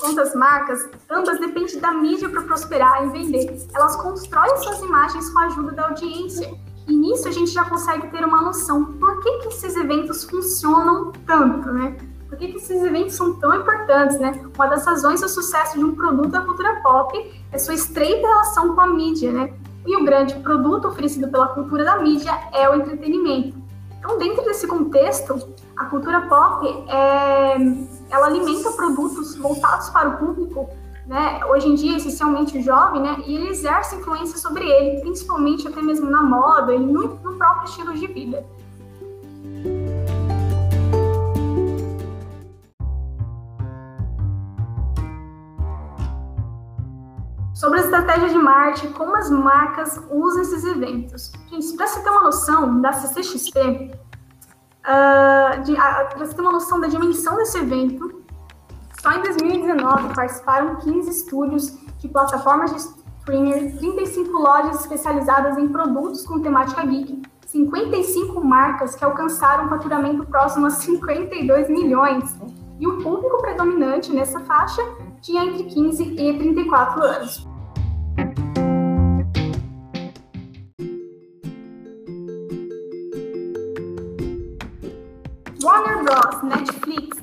quanto 0.00 0.20
as 0.20 0.34
marcas, 0.34 0.88
ambas 1.08 1.38
dependem 1.38 1.78
da 1.78 1.92
mídia 1.92 2.28
para 2.28 2.42
prosperar 2.42 3.06
e 3.06 3.10
vender. 3.10 3.56
Elas 3.72 3.94
constroem 3.96 4.56
suas 4.56 4.80
imagens 4.80 5.30
com 5.30 5.38
a 5.38 5.44
ajuda 5.44 5.72
da 5.72 5.88
audiência 5.88 6.52
e 6.88 6.92
nisso 6.92 7.28
a 7.28 7.30
gente 7.30 7.52
já 7.52 7.64
consegue 7.64 8.08
ter 8.08 8.24
uma 8.24 8.42
noção 8.42 8.84
por 8.84 9.20
que, 9.20 9.38
que 9.38 9.48
esses 9.48 9.76
eventos 9.76 10.24
funcionam 10.24 11.12
tanto, 11.24 11.70
né? 11.70 11.96
Por 12.28 12.36
que, 12.36 12.48
que 12.48 12.56
esses 12.56 12.82
eventos 12.82 13.14
são 13.14 13.34
tão 13.34 13.54
importantes, 13.54 14.18
né? 14.18 14.32
Uma 14.52 14.66
das 14.66 14.84
razões 14.84 15.20
do 15.20 15.28
sucesso 15.28 15.78
de 15.78 15.84
um 15.84 15.94
produto 15.94 16.30
da 16.30 16.40
cultura 16.40 16.80
pop 16.82 17.44
é 17.52 17.58
sua 17.58 17.74
estreita 17.74 18.26
relação 18.26 18.74
com 18.74 18.80
a 18.80 18.88
mídia, 18.88 19.30
né? 19.30 19.52
E 19.86 19.96
o 19.96 20.04
grande 20.04 20.34
produto 20.40 20.88
oferecido 20.88 21.28
pela 21.28 21.46
cultura 21.48 21.84
da 21.84 21.98
mídia 21.98 22.32
é 22.52 22.68
o 22.68 22.74
entretenimento. 22.74 23.60
Então, 24.00 24.18
dentro 24.18 24.42
desse 24.44 24.66
contexto, 24.66 25.46
a 25.80 25.86
cultura 25.86 26.20
pop 26.28 26.66
é, 26.88 27.54
ela 28.10 28.26
alimenta 28.26 28.70
produtos 28.72 29.34
voltados 29.36 29.88
para 29.88 30.10
o 30.10 30.18
público 30.18 30.68
né, 31.06 31.40
hoje 31.46 31.68
em 31.68 31.74
dia, 31.74 31.96
essencialmente 31.96 32.60
jovem, 32.60 33.00
né, 33.00 33.16
e 33.26 33.34
ele 33.34 33.48
exerce 33.48 33.96
influência 33.96 34.38
sobre 34.38 34.62
ele, 34.62 35.00
principalmente 35.00 35.66
até 35.66 35.80
mesmo 35.80 36.08
na 36.08 36.22
moda 36.22 36.74
e 36.74 36.78
no, 36.78 37.14
no 37.14 37.34
próprio 37.38 37.64
estilo 37.64 37.94
de 37.94 38.06
vida. 38.08 38.44
Sobre 47.54 47.78
a 47.78 47.82
estratégia 47.82 48.28
de 48.28 48.38
marketing, 48.38 48.92
como 48.92 49.16
as 49.16 49.30
marcas 49.30 49.98
usam 50.10 50.42
esses 50.42 50.62
eventos. 50.64 51.32
Gente, 51.48 51.74
para 51.74 51.86
você 51.86 52.00
ter 52.02 52.10
uma 52.10 52.22
noção 52.22 52.80
da 52.80 52.92
CCXP, 52.92 53.92
uh, 54.80 54.84
ah, 54.84 55.29
para 55.58 56.18
você 56.18 56.34
ter 56.34 56.40
uma 56.40 56.52
noção 56.52 56.80
da 56.80 56.88
dimensão 56.88 57.36
desse 57.36 57.58
evento, 57.58 58.22
Só 59.00 59.12
em 59.12 59.22
2019 59.22 60.14
participaram 60.14 60.76
15 60.76 61.10
estúdios 61.10 61.78
de 61.98 62.08
plataformas 62.08 62.70
de 62.70 62.76
streamer, 63.20 63.76
35 63.78 64.30
lojas 64.38 64.80
especializadas 64.80 65.56
em 65.56 65.68
produtos 65.68 66.26
com 66.26 66.40
temática 66.40 66.84
geek, 66.84 67.22
55 67.46 68.44
marcas 68.44 68.94
que 68.94 69.04
alcançaram 69.04 69.66
um 69.66 69.68
faturamento 69.68 70.24
próximo 70.26 70.66
a 70.66 70.70
52 70.70 71.68
milhões. 71.68 72.38
E 72.78 72.86
o 72.86 72.98
público 72.98 73.38
predominante 73.40 74.12
nessa 74.12 74.40
faixa 74.40 74.82
tinha 75.20 75.44
entre 75.44 75.64
15 75.64 76.02
e 76.02 76.38
34 76.38 77.02
anos. 77.02 77.49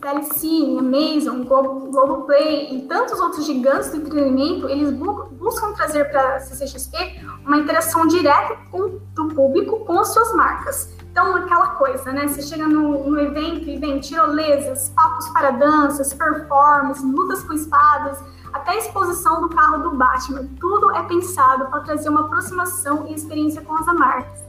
Telecine, 0.08 0.80
Amazon, 0.80 1.44
Globoplay 1.44 2.74
e 2.74 2.82
tantos 2.84 3.20
outros 3.20 3.46
gigantes 3.46 3.92
do 3.92 3.98
entretenimento, 3.98 4.70
eles 4.70 4.90
bu 4.94 5.28
buscam 5.38 5.74
trazer 5.74 6.06
para 6.06 6.36
a 6.36 6.40
CCXP 6.40 7.22
uma 7.46 7.58
interação 7.58 8.08
direta 8.08 8.56
com, 8.72 9.00
do 9.14 9.28
público 9.36 9.84
com 9.86 10.00
as 10.00 10.14
suas 10.14 10.34
marcas. 10.34 10.96
Então, 11.12 11.36
aquela 11.36 11.76
coisa, 11.76 12.12
né? 12.14 12.26
Você 12.26 12.42
chega 12.42 12.68
no, 12.68 13.10
no 13.10 13.20
evento 13.20 13.70
e 13.70 13.78
vem 13.78 14.00
tirolesas, 14.00 14.90
papos 14.96 15.28
para 15.30 15.52
danças, 15.52 16.14
performances, 16.14 17.04
lutas 17.04 17.44
com 17.44 17.54
espadas, 17.54 18.24
até 18.54 18.72
a 18.72 18.78
exposição 18.78 19.42
do 19.42 19.50
carro 19.50 19.90
do 19.90 19.98
Batman. 19.98 20.48
Tudo 20.58 20.96
é 20.96 21.04
pensado 21.04 21.66
para 21.66 21.82
trazer 21.82 22.08
uma 22.08 22.22
aproximação 22.22 23.08
e 23.08 23.14
experiência 23.14 23.62
com 23.62 23.76
as 23.76 23.86
marcas. 23.88 24.47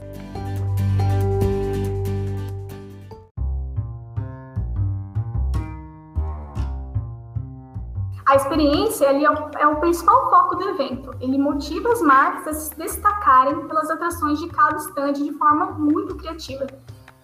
A 8.29 8.35
experiência 8.35 9.09
ali 9.09 9.25
é 9.25 9.31
o, 9.31 9.49
é 9.57 9.67
o, 9.67 9.77
principal 9.77 10.29
foco 10.29 10.55
do 10.55 10.69
evento. 10.69 11.15
Ele 11.19 11.35
motiva 11.35 11.91
as 11.91 11.99
marcas 11.99 12.47
a 12.47 12.53
se 12.59 12.77
destacarem 12.77 13.67
pelas 13.67 13.89
atrações 13.89 14.37
de 14.37 14.47
cada 14.49 14.77
estande 14.77 15.23
de 15.23 15.33
forma 15.33 15.71
muito 15.71 16.15
criativa. 16.15 16.67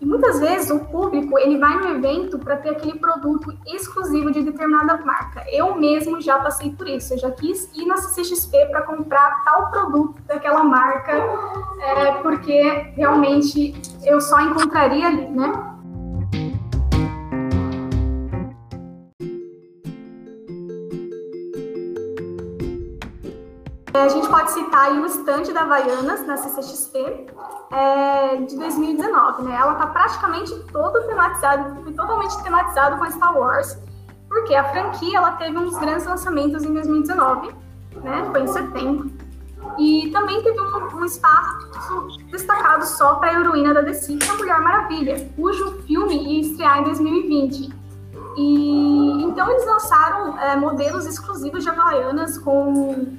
E 0.01 0.05
muitas 0.05 0.39
vezes 0.39 0.71
o 0.71 0.79
público 0.79 1.37
ele 1.37 1.59
vai 1.59 1.77
no 1.77 1.89
evento 1.89 2.39
para 2.39 2.57
ter 2.57 2.69
aquele 2.69 2.97
produto 2.97 3.55
exclusivo 3.67 4.31
de 4.31 4.41
determinada 4.41 4.97
marca. 5.05 5.45
Eu 5.51 5.75
mesmo 5.75 6.19
já 6.19 6.39
passei 6.39 6.71
por 6.71 6.87
isso. 6.87 7.13
Eu 7.13 7.19
já 7.19 7.29
quis 7.29 7.71
ir 7.75 7.85
na 7.85 7.97
CCXP 7.97 8.65
para 8.71 8.81
comprar 8.81 9.43
tal 9.43 9.69
produto 9.69 10.19
daquela 10.23 10.63
marca, 10.63 11.13
é, 11.81 12.13
porque 12.23 12.63
realmente 12.95 13.79
eu 14.03 14.19
só 14.19 14.41
encontraria 14.41 15.05
ali, 15.05 15.27
né? 15.27 15.74
A 24.03 24.09
gente 24.09 24.27
pode 24.27 24.51
citar 24.51 24.91
aí 24.91 24.99
o 24.99 25.05
estande 25.05 25.53
da 25.53 25.61
Havaianas 25.61 26.25
na 26.27 26.37
CCXP 26.37 27.27
é, 27.71 28.35
de 28.37 28.57
2019, 28.57 29.43
né? 29.43 29.55
Ela 29.55 29.73
está 29.73 29.87
praticamente 29.87 30.53
todo 30.71 31.01
tematizado, 31.07 31.91
totalmente 31.91 32.43
tematizado 32.43 32.97
com 32.97 33.09
Star 33.11 33.37
Wars, 33.37 33.77
porque 34.27 34.53
a 34.53 34.63
franquia 34.65 35.17
ela 35.17 35.31
teve 35.33 35.57
uns 35.57 35.77
grandes 35.77 36.05
lançamentos 36.05 36.63
em 36.63 36.73
2019, 36.73 37.55
né? 38.03 38.29
Foi 38.31 38.41
em 38.41 38.47
setembro. 38.47 39.11
E 39.77 40.09
também 40.11 40.41
teve 40.43 40.59
um, 40.59 40.97
um 40.97 41.05
espaço 41.05 42.07
destacado 42.31 42.85
só 42.85 43.15
para 43.15 43.31
a 43.31 43.39
heroína 43.39 43.73
da 43.73 43.81
DC, 43.81 44.17
que 44.17 44.29
é 44.29 44.31
a 44.31 44.35
Mulher 44.35 44.59
Maravilha, 44.61 45.29
cujo 45.35 45.81
filme 45.83 46.15
ia 46.15 46.41
estrear 46.41 46.79
em 46.79 46.83
2020. 46.83 47.73
E 48.37 49.23
então 49.23 49.49
eles 49.49 49.65
lançaram 49.65 50.37
é, 50.39 50.55
modelos 50.55 51.05
exclusivos 51.05 51.63
de 51.63 51.69
Havaianas 51.69 52.37
com 52.37 53.17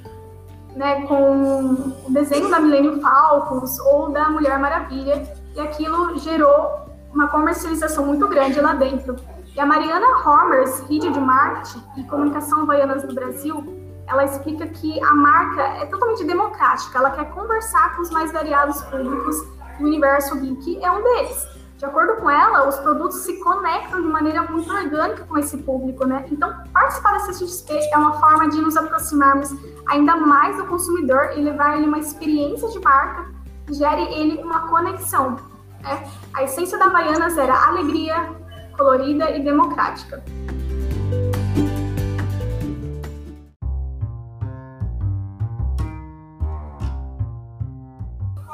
né, 0.77 1.01
com 1.07 1.93
o 2.07 2.11
desenho 2.11 2.49
da 2.49 2.59
Millennium 2.59 3.01
Falcons 3.01 3.79
ou 3.79 4.11
da 4.11 4.29
Mulher 4.29 4.59
Maravilha, 4.59 5.23
e 5.55 5.59
aquilo 5.59 6.17
gerou 6.19 6.87
uma 7.11 7.27
comercialização 7.27 8.05
muito 8.05 8.27
grande 8.27 8.61
lá 8.61 8.73
dentro. 8.73 9.15
E 9.55 9.59
a 9.59 9.65
Mariana 9.65 10.05
Hormers, 10.23 10.81
vídeo 10.87 11.11
de 11.11 11.19
marketing 11.19 11.83
e 11.97 12.03
comunicação 12.03 12.61
havaianas 12.61 13.03
no 13.03 13.13
Brasil, 13.13 13.75
ela 14.07 14.23
explica 14.23 14.67
que 14.67 15.03
a 15.03 15.15
marca 15.15 15.63
é 15.81 15.85
totalmente 15.87 16.23
democrática, 16.23 16.99
ela 16.99 17.09
quer 17.09 17.25
conversar 17.31 17.95
com 17.95 18.03
os 18.03 18.11
mais 18.11 18.31
variados 18.31 18.81
públicos 18.83 19.35
e 19.79 19.83
o 19.83 19.87
universo 19.87 20.39
geek 20.39 20.83
é 20.83 20.91
um 20.91 21.03
deles. 21.03 21.56
De 21.77 21.85
acordo 21.85 22.19
com 22.19 22.27
ela, 22.27 22.67
os 22.67 22.75
produtos 22.77 23.19
se 23.19 23.39
conectam 23.39 24.01
de 24.01 24.07
maneira 24.07 24.41
muito 24.43 24.71
orgânica 24.73 25.23
com 25.25 25.37
esse 25.37 25.57
público, 25.57 26.07
né? 26.07 26.25
Então, 26.31 26.51
participar 26.73 27.13
da 27.13 27.27
CXP 27.27 27.71
é 27.93 27.97
uma 27.97 28.13
forma 28.13 28.49
de 28.49 28.59
nos 28.59 28.75
aproximarmos 28.75 29.51
ainda 29.87 30.15
mais 30.15 30.57
do 30.57 30.65
consumidor 30.65 31.33
e 31.35 31.41
levar 31.41 31.77
ele 31.77 31.85
uma 31.85 31.99
experiência 31.99 32.67
de 32.69 32.79
marca 32.79 33.27
gere 33.69 34.01
ele 34.13 34.41
uma 34.41 34.67
conexão. 34.67 35.35
Né? 35.81 36.09
A 36.33 36.43
essência 36.43 36.79
da 36.79 36.89
Baianas 36.89 37.37
era 37.37 37.67
alegria, 37.67 38.31
colorida 38.75 39.29
e 39.31 39.43
democrática. 39.43 40.23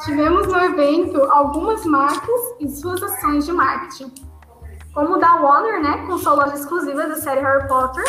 Tivemos 0.04 0.48
no 0.48 0.60
evento 0.60 1.24
algumas 1.32 1.86
marcas 1.86 2.42
e 2.60 2.68
suas 2.68 3.02
ações 3.02 3.46
de 3.46 3.54
marketing, 3.54 4.14
como 4.94 5.16
o 5.16 5.18
da 5.18 5.36
Warner, 5.36 5.82
né, 5.82 6.06
com 6.06 6.18
sua 6.18 6.34
loja 6.34 6.56
exclusiva 6.56 7.08
da 7.08 7.16
série 7.16 7.40
Harry 7.40 7.68
Potter, 7.70 8.04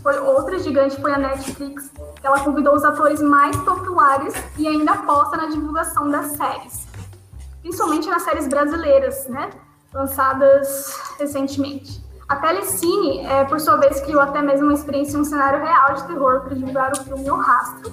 foi 0.00 0.18
outra 0.20 0.58
gigante 0.60 1.00
foi 1.00 1.12
a 1.12 1.18
Netflix, 1.18 1.90
ela 2.22 2.38
convidou 2.40 2.74
os 2.74 2.84
atores 2.84 3.20
mais 3.20 3.56
populares 3.56 4.34
e 4.56 4.68
ainda 4.68 4.92
aposta 4.92 5.36
na 5.36 5.46
divulgação 5.46 6.08
das 6.08 6.36
séries, 6.36 6.86
principalmente 7.60 8.08
nas 8.08 8.22
séries 8.22 8.46
brasileiras, 8.46 9.26
né, 9.26 9.50
lançadas 9.92 10.96
recentemente. 11.18 12.00
A 12.28 12.36
Telecine, 12.36 13.26
é, 13.26 13.44
por 13.44 13.60
sua 13.60 13.76
vez, 13.78 14.00
criou 14.00 14.22
até 14.22 14.40
mesmo 14.40 14.66
uma 14.66 14.74
experiência 14.74 15.16
em 15.16 15.20
um 15.20 15.24
cenário 15.24 15.60
real 15.60 15.94
de 15.94 16.06
terror 16.06 16.40
para 16.42 16.54
divulgar 16.54 16.92
o 16.92 17.02
filme 17.02 17.28
O 17.28 17.36
Rastro, 17.36 17.92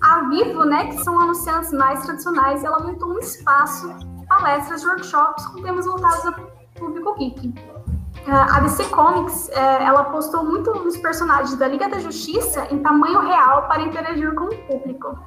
a 0.00 0.28
Vivo, 0.28 0.64
né, 0.64 0.86
que 0.86 1.02
são 1.02 1.18
anunciantes 1.20 1.72
mais 1.72 2.04
tradicionais, 2.04 2.62
ela 2.64 2.80
montou 2.80 3.08
um 3.08 3.18
espaço, 3.18 3.88
palestras, 4.28 4.84
workshops 4.84 5.46
com 5.46 5.62
temas 5.62 5.86
voltados 5.86 6.26
ao 6.26 6.34
público 6.76 7.14
geek. 7.16 7.54
A 8.26 8.60
DC 8.60 8.84
Comics, 8.90 9.48
é, 9.50 9.84
ela 9.84 10.04
postou 10.04 10.44
muito 10.44 10.70
nos 10.84 10.98
personagens 10.98 11.56
da 11.56 11.66
Liga 11.66 11.88
da 11.88 11.98
Justiça 11.98 12.66
em 12.70 12.78
tamanho 12.78 13.20
real 13.20 13.66
para 13.68 13.80
interagir 13.82 14.34
com 14.34 14.44
o 14.44 14.58
público. 14.66 15.18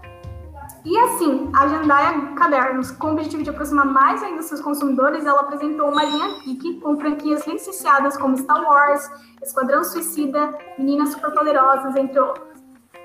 E 0.85 0.97
assim, 0.97 1.49
a 1.53 1.67
Jandaia 1.67 2.33
Cadernos, 2.35 2.91
com 2.91 3.07
o 3.07 3.11
objetivo 3.13 3.43
de 3.43 3.49
aproximar 3.49 3.85
mais 3.85 4.21
ainda 4.23 4.41
seus 4.41 4.61
consumidores, 4.61 5.25
ela 5.25 5.41
apresentou 5.41 5.89
uma 5.89 6.03
linha 6.03 6.39
geek 6.43 6.79
com 6.79 6.99
franquias 6.99 7.45
licenciadas 7.45 8.17
como 8.17 8.37
Star 8.37 8.63
Wars, 8.63 9.09
Esquadrão 9.43 9.83
Suicida, 9.83 10.55
Meninas 10.77 11.09
Superpoderosas, 11.09 11.95
entre 11.95 12.19
outros. 12.19 12.50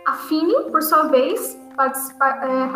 A 0.06 0.12
Fini, 0.12 0.54
por 0.70 0.80
sua 0.82 1.08
vez, 1.08 1.58
é, 1.78 2.68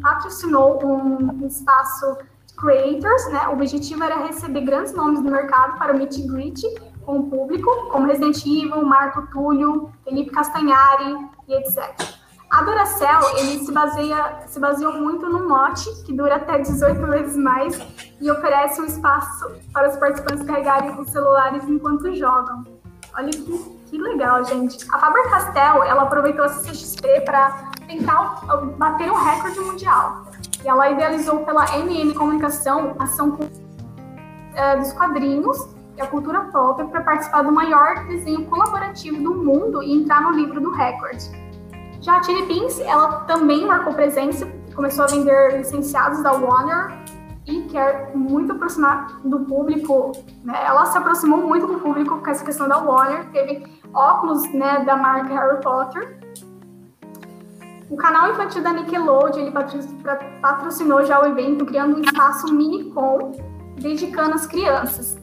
patrocinou 0.00 0.80
um 0.86 1.46
espaço 1.46 2.16
creators, 2.56 3.32
né? 3.32 3.48
O 3.48 3.54
objetivo 3.54 4.04
era 4.04 4.24
receber 4.26 4.60
grandes 4.60 4.92
nomes 4.92 5.20
do 5.20 5.30
mercado 5.30 5.76
para 5.76 5.92
o 5.92 5.98
meet 5.98 6.18
and 6.18 6.32
greet 6.32 6.62
com 7.04 7.18
o 7.18 7.30
público, 7.30 7.68
como 7.90 8.06
Resident 8.06 8.38
Evil, 8.44 8.84
Marco 8.84 9.26
Túlio, 9.32 9.90
Felipe 10.04 10.30
Castanhari 10.30 11.16
e 11.48 11.54
etc. 11.54 12.18
A 12.50 12.62
Duracell, 12.62 13.38
ele 13.38 13.64
se 13.64 13.72
baseia, 13.72 14.42
se 14.46 14.60
baseou 14.60 14.92
muito 14.92 15.28
no 15.28 15.48
mote, 15.48 15.84
que 16.04 16.12
dura 16.12 16.36
até 16.36 16.58
18 16.58 17.06
vezes 17.06 17.36
mais, 17.36 17.78
e 18.20 18.30
oferece 18.30 18.80
um 18.80 18.84
espaço 18.84 19.50
para 19.72 19.90
os 19.90 19.96
participantes 19.96 20.44
carregarem 20.44 20.98
os 20.98 21.10
celulares 21.10 21.68
enquanto 21.68 22.14
jogam. 22.14 22.64
Olha 23.14 23.30
que 23.30 23.77
que 23.88 23.98
legal, 23.98 24.44
gente. 24.44 24.86
A 24.92 24.98
Faber-Castell, 24.98 25.82
ela 25.84 26.02
aproveitou 26.02 26.44
a 26.44 26.48
CXP 26.48 27.22
para 27.22 27.70
tentar 27.86 28.44
bater 28.76 29.10
um 29.10 29.14
recorde 29.14 29.60
mundial. 29.60 30.26
E 30.62 30.68
ela 30.68 30.90
idealizou 30.90 31.44
pela 31.44 31.64
MM 31.78 32.14
Comunicação 32.14 32.94
ação 32.98 33.38
é, 34.54 34.76
dos 34.76 34.92
quadrinhos 34.92 35.68
e 35.96 36.00
a 36.00 36.06
cultura 36.06 36.40
pop 36.52 36.84
para 36.84 37.00
participar 37.00 37.42
do 37.42 37.52
maior 37.52 38.06
desenho 38.06 38.44
colaborativo 38.46 39.22
do 39.22 39.34
mundo 39.34 39.82
e 39.82 39.92
entrar 39.92 40.20
no 40.20 40.30
livro 40.30 40.60
do 40.60 40.70
recorde. 40.70 41.30
Já 42.00 42.18
a 42.18 42.22
Chili 42.22 42.46
Beans, 42.46 42.78
ela 42.80 43.20
também 43.22 43.66
marcou 43.66 43.92
presença, 43.92 44.46
começou 44.74 45.04
a 45.04 45.08
vender 45.08 45.58
licenciados 45.58 46.22
da 46.22 46.32
Warner 46.32 46.96
e 47.44 47.62
quer 47.62 48.14
muito 48.14 48.52
aproximar 48.52 49.20
do 49.24 49.40
público. 49.40 50.12
Né? 50.44 50.54
Ela 50.64 50.86
se 50.86 50.98
aproximou 50.98 51.38
muito 51.38 51.66
do 51.66 51.80
público 51.80 52.18
com 52.18 52.30
essa 52.30 52.44
questão 52.44 52.68
da 52.68 52.78
Warner, 52.78 53.30
teve 53.30 53.77
óculos 53.94 54.42
né, 54.52 54.84
da 54.84 54.96
marca 54.96 55.34
Harry 55.34 55.60
Potter. 55.62 56.18
O 57.90 57.96
canal 57.96 58.30
infantil 58.30 58.62
da 58.62 58.72
Nickelodeon 58.72 59.40
ele 59.40 59.52
patrocinou 60.42 61.04
já 61.04 61.22
o 61.22 61.26
evento, 61.26 61.64
criando 61.64 61.96
um 61.96 62.00
espaço 62.00 62.52
mini-com, 62.52 63.32
dedicando 63.80 64.34
às 64.34 64.46
crianças. 64.46 65.16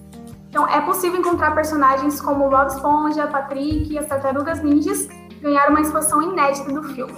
Então, 0.49 0.67
é 0.67 0.81
possível 0.81 1.19
encontrar 1.19 1.53
personagens 1.53 2.19
como 2.21 2.49
Bob 2.49 2.67
Esponja, 2.67 3.27
Patrick 3.27 3.91
e 3.91 3.99
as 3.99 4.07
Tartarugas 4.07 4.63
Ninjas 4.63 5.07
ganhar 5.41 5.69
uma 5.69 5.81
exposição 5.81 6.21
inédita 6.21 6.71
do 6.71 6.81
filme. 6.81 7.13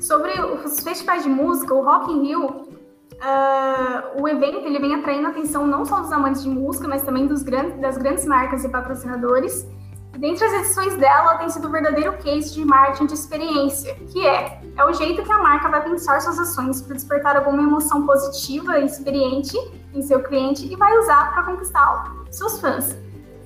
Sobre 0.00 0.32
os 0.40 0.80
festivais 0.80 1.22
de 1.22 1.28
música, 1.28 1.72
o 1.72 1.84
Rock 1.84 2.10
in 2.10 2.22
Rio, 2.22 2.69
uh, 3.20 4.22
o 4.22 4.28
evento 4.28 4.66
ele 4.66 4.78
vem 4.78 4.94
atraindo 4.94 5.26
a 5.26 5.30
atenção 5.30 5.66
não 5.66 5.84
só 5.84 6.00
dos 6.00 6.12
amantes 6.12 6.42
de 6.42 6.48
música, 6.48 6.88
mas 6.88 7.02
também 7.02 7.26
dos 7.26 7.42
grandes, 7.42 7.78
das 7.80 7.96
grandes 7.96 8.24
marcas 8.24 8.64
e 8.64 8.68
patrocinadores. 8.68 9.66
Dentre 10.18 10.44
as 10.44 10.52
edições 10.52 10.96
dela, 10.96 11.38
tem 11.38 11.48
sido 11.48 11.64
o 11.64 11.68
um 11.68 11.72
verdadeiro 11.72 12.12
case 12.18 12.52
de 12.52 12.64
marketing 12.64 13.06
de 13.06 13.14
experiência, 13.14 13.94
que 14.12 14.26
é, 14.26 14.60
é 14.76 14.84
o 14.84 14.92
jeito 14.92 15.22
que 15.22 15.32
a 15.32 15.38
marca 15.38 15.68
vai 15.68 15.82
pensar 15.82 16.20
suas 16.20 16.38
ações 16.38 16.82
para 16.82 16.94
despertar 16.94 17.36
alguma 17.36 17.62
emoção 17.62 18.04
positiva 18.04 18.78
e 18.78 18.86
experiente 18.86 19.56
em 19.94 20.02
seu 20.02 20.22
cliente 20.22 20.70
e 20.70 20.76
vai 20.76 20.96
usar 20.98 21.32
para 21.32 21.44
conquistar 21.44 22.12
seus 22.30 22.60
fãs. 22.60 22.96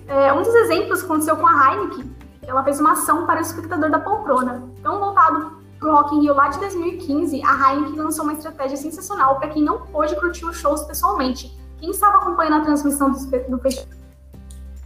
É, 0.08 0.32
um 0.32 0.42
dos 0.42 0.54
exemplos 0.54 1.04
aconteceu 1.04 1.36
com 1.36 1.46
a 1.46 1.74
Heineken, 1.74 2.14
ela 2.46 2.62
fez 2.62 2.80
uma 2.80 2.92
ação 2.92 3.26
para 3.26 3.38
o 3.38 3.42
espectador 3.42 3.90
da 3.90 4.00
poltrona. 4.00 4.64
Então, 4.78 4.98
voltado 4.98 5.63
para 5.84 5.92
o 5.92 5.96
Rock 5.96 6.14
in 6.14 6.20
Rio 6.22 6.34
lá 6.34 6.48
de 6.48 6.58
2015, 6.60 7.42
a 7.44 7.74
Heineken 7.74 7.96
lançou 7.96 8.24
uma 8.24 8.32
estratégia 8.32 8.76
sensacional 8.76 9.38
para 9.38 9.48
quem 9.48 9.62
não 9.62 9.82
pôde 9.82 10.16
curtir 10.16 10.46
os 10.46 10.56
shows 10.56 10.82
pessoalmente. 10.84 11.54
Quem 11.78 11.90
estava 11.90 12.16
acompanhando 12.16 12.62
a 12.62 12.64
transmissão 12.64 13.10
do, 13.10 13.18
do 13.50 13.58
festival 13.58 13.98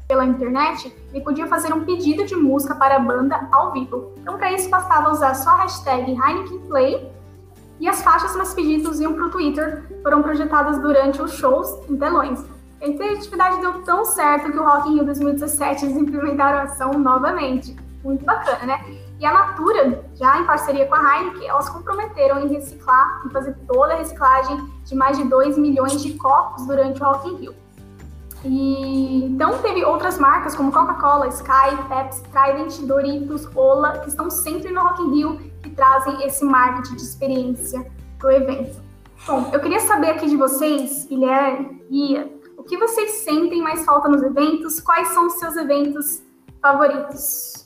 pela 0.09 0.25
internet, 0.25 0.93
ele 1.12 1.23
podia 1.23 1.47
fazer 1.47 1.73
um 1.73 1.85
pedido 1.85 2.25
de 2.25 2.35
música 2.35 2.75
para 2.75 2.97
a 2.97 2.99
banda 2.99 3.49
ao 3.52 3.73
vivo. 3.73 4.12
Então, 4.17 4.37
para 4.38 4.52
isso, 4.52 4.69
bastava 4.69 5.12
usar 5.12 5.35
só 5.35 5.50
a 5.50 5.57
hashtag 5.62 6.11
HeinekenPlay 6.11 7.12
e 7.78 7.88
as 7.88 8.02
faixas 8.02 8.35
mais 8.35 8.52
pedidos 8.52 8.99
iam 8.99 9.12
para 9.12 9.26
o 9.26 9.31
Twitter, 9.31 9.85
foram 10.02 10.21
projetadas 10.21 10.81
durante 10.81 11.23
os 11.23 11.33
shows 11.35 11.78
em 11.88 11.97
telões. 11.97 12.45
A 12.83 12.88
interatividade 12.88 13.61
deu 13.61 13.85
tão 13.85 14.05
certo 14.05 14.50
que 14.50 14.59
o 14.59 14.64
Rock 14.64 14.88
in 14.88 14.95
Rio 14.95 15.05
2017 15.05 15.85
eles 15.85 15.97
implementaram 15.97 16.59
a 16.59 16.62
ação 16.62 16.93
novamente. 16.95 17.76
Muito 18.02 18.25
bacana, 18.25 18.67
né? 18.67 18.98
E 19.19 19.27
a 19.27 19.33
Natura, 19.33 20.05
já 20.15 20.41
em 20.41 20.45
parceria 20.47 20.87
com 20.87 20.95
a 20.95 21.19
Heineken, 21.19 21.49
elas 21.49 21.69
comprometeram 21.69 22.41
em 22.41 22.49
reciclar, 22.49 23.23
em 23.27 23.31
fazer 23.31 23.57
toda 23.67 23.95
a 23.95 23.97
reciclagem 23.97 24.57
de 24.85 24.95
mais 24.95 25.19
de 25.19 25.25
2 25.25 25.59
milhões 25.59 26.01
de 26.01 26.15
copos 26.15 26.67
durante 26.67 27.03
o 27.03 27.05
Rock 27.05 27.29
in 27.29 27.37
Rio. 27.37 27.55
E 28.45 29.25
então 29.25 29.59
teve 29.59 29.85
outras 29.85 30.17
marcas 30.19 30.55
como 30.55 30.71
Coca-Cola, 30.71 31.27
Sky, 31.29 31.77
Pepsi, 31.89 32.23
Trident, 32.31 32.87
Doritos, 32.87 33.49
Ola, 33.57 33.99
que 33.99 34.09
estão 34.09 34.31
sempre 34.31 34.71
no 34.71 34.81
Rock 34.83 35.03
in 35.03 35.15
Rio 35.17 35.41
e 35.65 35.71
trazem 35.71 36.25
esse 36.25 36.45
marketing 36.45 36.95
de 36.95 37.03
experiência 37.03 37.91
para 38.19 38.29
o 38.29 38.31
evento. 38.31 38.81
Bom, 39.27 39.51
eu 39.53 39.59
queria 39.59 39.81
saber 39.81 40.11
aqui 40.11 40.29
de 40.29 40.37
vocês, 40.37 41.07
Guilherme, 41.07 41.85
Ia, 41.91 42.33
o 42.57 42.63
que 42.63 42.77
vocês 42.79 43.11
sentem 43.25 43.61
mais 43.61 43.85
falta 43.85 44.09
nos 44.09 44.23
eventos? 44.23 44.79
Quais 44.81 45.09
são 45.09 45.27
os 45.27 45.35
seus 45.35 45.57
eventos 45.57 46.23
favoritos? 46.63 47.58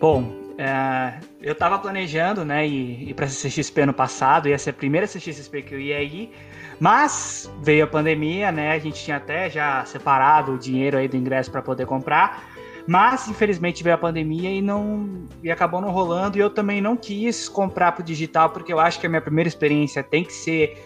Bom, 0.00 0.32
é, 0.56 1.20
eu 1.42 1.54
tava 1.54 1.78
planejando, 1.78 2.42
né, 2.42 2.66
ir, 2.66 3.10
ir 3.10 3.14
pra 3.14 3.26
CXP 3.26 3.82
ano 3.82 3.92
passado, 3.92 4.48
ia 4.48 4.58
ser 4.58 4.70
a 4.70 4.72
primeira 4.72 5.06
CXP 5.06 5.60
que 5.60 5.74
eu 5.74 5.78
ia 5.78 6.02
ir, 6.02 6.32
mas 6.80 7.52
veio 7.62 7.84
a 7.84 7.86
pandemia, 7.86 8.50
né, 8.50 8.72
a 8.72 8.78
gente 8.78 9.04
tinha 9.04 9.18
até 9.18 9.50
já 9.50 9.84
separado 9.84 10.52
o 10.52 10.58
dinheiro 10.58 10.96
aí 10.96 11.06
do 11.06 11.18
ingresso 11.18 11.50
para 11.50 11.60
poder 11.60 11.84
comprar, 11.84 12.44
mas 12.86 13.28
infelizmente 13.28 13.84
veio 13.84 13.94
a 13.94 13.98
pandemia 13.98 14.50
e 14.50 14.62
não 14.62 15.26
e 15.42 15.50
acabou 15.50 15.82
não 15.82 15.90
rolando 15.90 16.38
e 16.38 16.40
eu 16.40 16.48
também 16.48 16.80
não 16.80 16.96
quis 16.96 17.46
comprar 17.46 17.92
pro 17.92 18.02
digital 18.02 18.48
porque 18.48 18.72
eu 18.72 18.80
acho 18.80 18.98
que 18.98 19.06
a 19.06 19.08
minha 19.10 19.20
primeira 19.20 19.48
experiência 19.48 20.02
tem 20.02 20.24
que 20.24 20.32
ser 20.32 20.82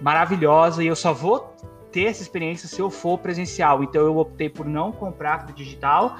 maravilhosa 0.00 0.84
e 0.84 0.86
eu 0.86 0.94
só 0.94 1.12
vou 1.12 1.52
ter 1.90 2.04
essa 2.04 2.22
experiência 2.22 2.68
se 2.68 2.78
eu 2.78 2.90
for 2.90 3.18
presencial. 3.18 3.82
Então 3.82 4.02
eu 4.02 4.16
optei 4.18 4.48
por 4.48 4.66
não 4.66 4.92
comprar 4.92 5.44
pro 5.44 5.54
digital 5.54 6.16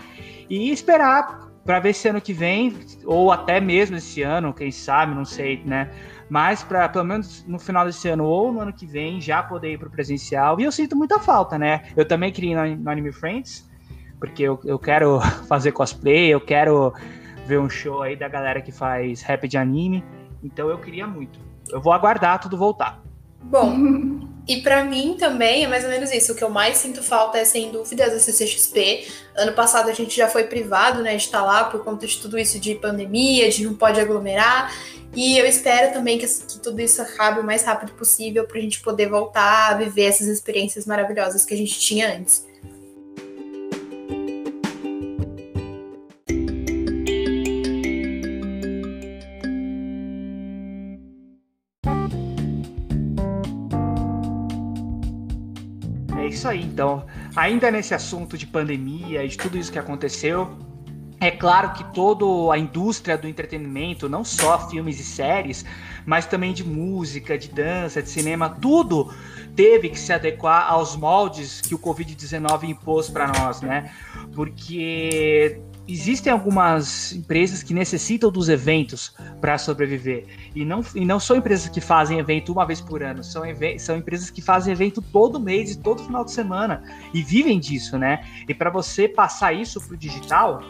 e 0.50 0.70
esperar 0.70 1.45
para 1.66 1.80
ver 1.80 1.92
se 1.92 2.08
ano 2.08 2.20
que 2.20 2.32
vem, 2.32 2.78
ou 3.04 3.32
até 3.32 3.60
mesmo 3.60 3.96
esse 3.96 4.22
ano, 4.22 4.54
quem 4.54 4.70
sabe, 4.70 5.12
não 5.12 5.24
sei, 5.24 5.60
né? 5.64 5.90
Mas 6.30 6.62
para 6.62 6.88
pelo 6.88 7.04
menos 7.04 7.44
no 7.46 7.58
final 7.58 7.84
desse 7.84 8.08
ano 8.08 8.24
ou 8.24 8.52
no 8.52 8.60
ano 8.60 8.72
que 8.72 8.86
vem 8.86 9.20
já 9.20 9.42
poder 9.42 9.72
ir 9.72 9.78
para 9.78 9.88
o 9.88 9.90
presencial. 9.90 10.60
E 10.60 10.64
eu 10.64 10.70
sinto 10.70 10.96
muita 10.96 11.18
falta, 11.18 11.58
né? 11.58 11.82
Eu 11.96 12.06
também 12.06 12.30
queria 12.30 12.52
ir 12.52 12.76
no, 12.76 12.84
no 12.84 12.90
Anime 12.90 13.12
Friends, 13.12 13.68
porque 14.20 14.44
eu, 14.44 14.60
eu 14.64 14.78
quero 14.78 15.20
fazer 15.48 15.72
cosplay, 15.72 16.28
eu 16.28 16.40
quero 16.40 16.94
ver 17.44 17.58
um 17.58 17.68
show 17.68 18.00
aí 18.02 18.16
da 18.16 18.28
galera 18.28 18.62
que 18.62 18.70
faz 18.70 19.22
rap 19.22 19.48
de 19.48 19.58
anime. 19.58 20.04
Então 20.42 20.68
eu 20.68 20.78
queria 20.78 21.06
muito. 21.06 21.40
Eu 21.68 21.80
vou 21.80 21.92
aguardar 21.92 22.38
tudo 22.38 22.56
voltar. 22.56 23.02
Bom, 23.42 24.26
e 24.48 24.62
para 24.62 24.84
mim 24.84 25.16
também 25.18 25.64
é 25.64 25.68
mais 25.68 25.82
ou 25.82 25.90
menos 25.90 26.12
isso. 26.12 26.32
O 26.32 26.34
que 26.36 26.44
eu 26.44 26.50
mais 26.50 26.76
sinto 26.76 27.02
falta 27.02 27.38
é, 27.38 27.44
sem 27.44 27.72
dúvidas, 27.72 28.14
a 28.14 28.18
CCXP. 28.20 29.08
Ano 29.34 29.52
passado 29.52 29.90
a 29.90 29.92
gente 29.92 30.16
já 30.16 30.28
foi 30.28 30.44
privado, 30.44 31.02
né, 31.02 31.16
de 31.16 31.24
estar 31.24 31.42
lá 31.42 31.64
por 31.64 31.82
conta 31.82 32.06
de 32.06 32.16
tudo 32.18 32.38
isso 32.38 32.60
de 32.60 32.76
pandemia, 32.76 33.50
de 33.50 33.64
não 33.64 33.74
pode 33.74 34.00
aglomerar. 34.00 34.72
E 35.14 35.36
eu 35.36 35.46
espero 35.46 35.92
também 35.92 36.18
que, 36.18 36.26
que 36.26 36.58
tudo 36.60 36.80
isso 36.80 37.02
acabe 37.02 37.40
o 37.40 37.44
mais 37.44 37.64
rápido 37.64 37.92
possível 37.92 38.46
para 38.46 38.58
a 38.58 38.60
gente 38.60 38.80
poder 38.80 39.08
voltar 39.08 39.72
a 39.72 39.74
viver 39.74 40.04
essas 40.04 40.28
experiências 40.28 40.86
maravilhosas 40.86 41.44
que 41.44 41.52
a 41.52 41.56
gente 41.56 41.80
tinha 41.80 42.14
antes. 42.14 42.45
Então, 56.76 57.06
ainda 57.34 57.70
nesse 57.70 57.94
assunto 57.94 58.36
de 58.36 58.46
pandemia 58.46 59.24
e 59.24 59.28
de 59.28 59.38
tudo 59.38 59.56
isso 59.56 59.72
que 59.72 59.78
aconteceu, 59.78 60.58
é 61.18 61.30
claro 61.30 61.72
que 61.72 61.82
toda 61.94 62.52
a 62.52 62.58
indústria 62.58 63.16
do 63.16 63.26
entretenimento, 63.26 64.10
não 64.10 64.22
só 64.22 64.68
filmes 64.68 65.00
e 65.00 65.02
séries, 65.02 65.64
mas 66.04 66.26
também 66.26 66.52
de 66.52 66.62
música, 66.62 67.38
de 67.38 67.48
dança, 67.48 68.02
de 68.02 68.10
cinema, 68.10 68.50
tudo 68.50 69.10
teve 69.54 69.88
que 69.88 69.98
se 69.98 70.12
adequar 70.12 70.70
aos 70.70 70.94
moldes 70.96 71.62
que 71.62 71.74
o 71.74 71.78
Covid-19 71.78 72.64
impôs 72.64 73.08
para 73.08 73.28
nós, 73.28 73.62
né? 73.62 73.90
Porque 74.34 75.58
existem 75.88 76.32
algumas 76.32 77.12
empresas 77.12 77.62
que 77.62 77.72
necessitam 77.72 78.30
dos 78.30 78.48
eventos 78.48 79.14
para 79.40 79.56
sobreviver. 79.58 80.26
E 80.54 80.64
não, 80.64 80.84
e 80.94 81.04
não 81.04 81.20
são 81.20 81.36
empresas 81.36 81.68
que 81.68 81.80
fazem 81.80 82.18
evento 82.18 82.52
uma 82.52 82.66
vez 82.66 82.80
por 82.80 83.02
ano, 83.02 83.22
são, 83.22 83.42
são 83.78 83.96
empresas 83.96 84.30
que 84.30 84.42
fazem 84.42 84.72
evento 84.72 85.00
todo 85.00 85.38
mês 85.38 85.72
e 85.72 85.78
todo 85.78 86.02
final 86.02 86.24
de 86.24 86.32
semana 86.32 86.82
e 87.14 87.22
vivem 87.22 87.58
disso, 87.60 87.98
né? 87.98 88.24
E 88.48 88.54
para 88.54 88.70
você 88.70 89.08
passar 89.08 89.52
isso 89.52 89.80
para 89.80 89.94
o 89.94 89.96
digital, 89.96 90.60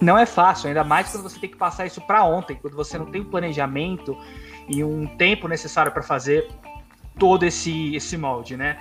não 0.00 0.16
é 0.16 0.26
fácil, 0.26 0.68
ainda 0.68 0.84
mais 0.84 1.10
quando 1.10 1.22
você 1.22 1.38
tem 1.38 1.50
que 1.50 1.56
passar 1.56 1.86
isso 1.86 2.00
para 2.00 2.24
ontem, 2.24 2.56
quando 2.60 2.74
você 2.74 2.98
não 2.98 3.06
tem 3.06 3.22
um 3.22 3.30
planejamento 3.30 4.16
e 4.68 4.84
um 4.84 5.06
tempo 5.06 5.48
necessário 5.48 5.90
para 5.90 6.02
fazer 6.02 6.48
todo 7.18 7.44
esse, 7.44 7.94
esse 7.94 8.16
molde, 8.16 8.56
né? 8.56 8.78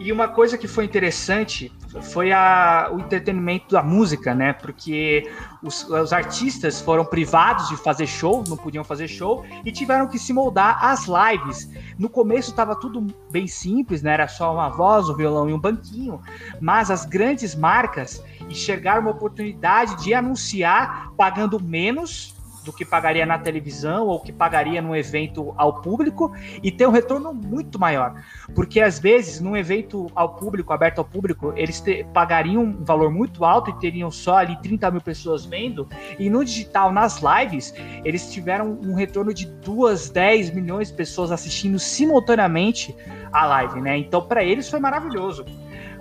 E 0.00 0.10
uma 0.10 0.28
coisa 0.28 0.56
que 0.56 0.66
foi 0.66 0.86
interessante 0.86 1.70
foi 2.00 2.32
a, 2.32 2.88
o 2.90 3.00
entretenimento 3.00 3.74
da 3.74 3.82
música, 3.82 4.34
né? 4.34 4.54
Porque 4.54 5.30
os, 5.62 5.86
os, 5.90 6.10
artistas 6.10 6.80
foram 6.80 7.04
privados 7.04 7.68
de 7.68 7.76
fazer 7.76 8.06
show, 8.06 8.42
não 8.48 8.56
podiam 8.56 8.82
fazer 8.82 9.08
show, 9.08 9.44
e 9.62 9.70
tiveram 9.70 10.08
que 10.08 10.18
se 10.18 10.32
moldar 10.32 10.82
às 10.82 11.04
lives. 11.06 11.70
No 11.98 12.08
começo 12.08 12.48
estava 12.48 12.74
tudo 12.74 13.06
bem 13.30 13.46
simples, 13.46 14.00
né? 14.00 14.14
Era 14.14 14.26
só 14.26 14.54
uma 14.54 14.70
voz, 14.70 15.06
um 15.10 15.14
violão 15.14 15.50
e 15.50 15.52
um 15.52 15.60
banquinho, 15.60 16.18
mas 16.62 16.90
as 16.90 17.04
grandes 17.04 17.54
marcas 17.54 18.24
enxergaram 18.48 19.02
uma 19.02 19.10
oportunidade 19.10 20.02
de 20.02 20.14
anunciar 20.14 21.12
pagando 21.14 21.62
menos 21.62 22.39
do 22.64 22.72
que 22.72 22.84
pagaria 22.84 23.24
na 23.24 23.38
televisão 23.38 24.06
ou 24.06 24.20
que 24.20 24.32
pagaria 24.32 24.82
num 24.82 24.94
evento 24.94 25.54
ao 25.56 25.80
público 25.80 26.32
e 26.62 26.70
ter 26.70 26.86
um 26.86 26.90
retorno 26.90 27.32
muito 27.32 27.78
maior. 27.78 28.14
Porque 28.54 28.80
às 28.80 28.98
vezes, 28.98 29.40
num 29.40 29.56
evento 29.56 30.06
ao 30.14 30.34
público, 30.36 30.72
aberto 30.72 30.98
ao 30.98 31.04
público, 31.04 31.52
eles 31.56 31.80
te, 31.80 32.04
pagariam 32.12 32.62
um 32.62 32.84
valor 32.84 33.10
muito 33.10 33.44
alto 33.44 33.70
e 33.70 33.78
teriam 33.78 34.10
só 34.10 34.36
ali 34.36 34.56
30 34.60 34.90
mil 34.90 35.00
pessoas 35.00 35.44
vendo, 35.44 35.88
e 36.18 36.28
no 36.28 36.44
digital, 36.44 36.92
nas 36.92 37.20
lives, 37.22 37.74
eles 38.04 38.30
tiveram 38.32 38.78
um 38.82 38.94
retorno 38.94 39.32
de 39.32 39.46
2, 39.46 40.10
10 40.10 40.54
milhões 40.54 40.88
de 40.88 40.94
pessoas 40.94 41.32
assistindo 41.32 41.78
simultaneamente 41.78 42.94
a 43.32 43.46
live, 43.46 43.80
né? 43.80 43.96
Então, 43.98 44.22
para 44.22 44.42
eles 44.42 44.68
foi 44.68 44.80
maravilhoso. 44.80 45.44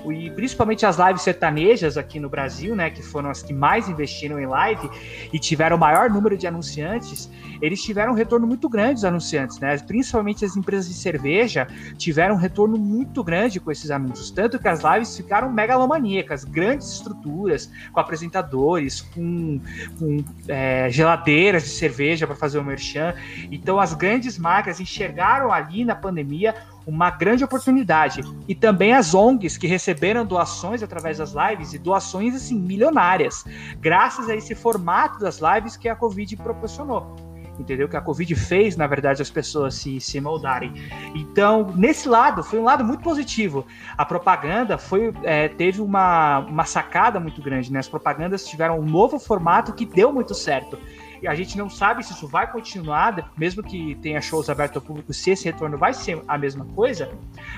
E 0.05 0.29
principalmente 0.31 0.85
as 0.85 0.97
lives 0.97 1.21
sertanejas 1.21 1.97
aqui 1.97 2.19
no 2.19 2.29
Brasil, 2.29 2.75
né, 2.75 2.89
que 2.89 3.01
foram 3.01 3.29
as 3.29 3.41
que 3.41 3.53
mais 3.53 3.89
investiram 3.89 4.39
em 4.39 4.45
live 4.45 4.89
e 5.31 5.39
tiveram 5.39 5.75
o 5.75 5.79
maior 5.79 6.09
número 6.09 6.37
de 6.37 6.47
anunciantes, 6.47 7.29
eles 7.61 7.81
tiveram 7.81 8.13
um 8.13 8.15
retorno 8.15 8.47
muito 8.47 8.69
grande, 8.69 8.95
os 8.95 9.05
anunciantes, 9.05 9.59
né? 9.59 9.77
Principalmente 9.77 10.45
as 10.45 10.55
empresas 10.55 10.87
de 10.87 10.95
cerveja 10.95 11.67
tiveram 11.97 12.35
um 12.35 12.37
retorno 12.37 12.77
muito 12.77 13.23
grande 13.23 13.59
com 13.59 13.71
esses 13.71 13.91
anúncios, 13.91 14.31
tanto 14.31 14.59
que 14.59 14.67
as 14.67 14.81
lives 14.83 15.15
ficaram 15.15 15.51
megalomaníacas, 15.51 16.43
grandes 16.43 16.91
estruturas, 16.91 17.71
com 17.91 17.99
apresentadores, 17.99 19.01
com, 19.01 19.59
com 19.97 20.23
é, 20.47 20.89
geladeiras 20.89 21.63
de 21.63 21.69
cerveja 21.69 22.25
para 22.25 22.35
fazer 22.35 22.59
o 22.59 22.63
merchan. 22.63 23.13
Então 23.51 23.79
as 23.79 23.93
grandes 23.93 24.37
marcas 24.37 24.79
enxergaram 24.79 25.51
ali 25.51 25.83
na 25.83 25.95
pandemia 25.95 26.55
uma 26.87 27.11
grande 27.11 27.43
oportunidade. 27.43 28.21
E 28.47 28.55
também 28.55 28.93
as 28.93 29.13
ONGs 29.13 29.57
que 29.57 29.67
receberam 29.67 30.25
doações 30.25 30.81
através 30.81 31.19
das 31.19 31.33
lives, 31.33 31.73
e 31.73 31.77
doações 31.77 32.35
assim 32.35 32.57
milionárias, 32.57 33.45
graças 33.79 34.27
a 34.27 34.35
esse 34.35 34.55
formato 34.55 35.19
das 35.19 35.39
lives 35.39 35.77
que 35.77 35.87
a 35.87 35.95
Covid 35.95 36.35
proporcionou 36.37 37.28
entendeu? 37.59 37.87
Que 37.87 37.97
a 37.97 38.01
Covid 38.01 38.33
fez, 38.35 38.75
na 38.75 38.87
verdade, 38.87 39.21
as 39.21 39.29
pessoas 39.29 39.75
se, 39.75 39.99
se 39.99 40.19
moldarem. 40.19 40.73
Então, 41.13 41.73
nesse 41.75 42.07
lado, 42.07 42.43
foi 42.43 42.59
um 42.59 42.63
lado 42.63 42.83
muito 42.83 43.01
positivo. 43.01 43.65
A 43.97 44.05
propaganda 44.05 44.77
foi 44.77 45.13
é, 45.23 45.47
teve 45.47 45.81
uma, 45.81 46.39
uma 46.39 46.65
sacada 46.65 47.19
muito 47.19 47.41
grande, 47.41 47.71
né? 47.71 47.79
As 47.79 47.87
propagandas 47.87 48.45
tiveram 48.45 48.79
um 48.79 48.85
novo 48.85 49.19
formato 49.19 49.73
que 49.73 49.85
deu 49.85 50.11
muito 50.11 50.33
certo. 50.33 50.77
E 51.21 51.27
a 51.27 51.35
gente 51.35 51.57
não 51.57 51.69
sabe 51.69 52.03
se 52.03 52.13
isso 52.13 52.27
vai 52.27 52.49
continuar, 52.51 53.31
mesmo 53.37 53.61
que 53.63 53.95
tenha 53.95 54.21
shows 54.21 54.49
abertos 54.49 54.77
ao 54.77 54.81
público, 54.81 55.13
se 55.13 55.31
esse 55.31 55.45
retorno 55.45 55.77
vai 55.77 55.93
ser 55.93 56.21
a 56.27 56.37
mesma 56.37 56.65
coisa, 56.65 57.09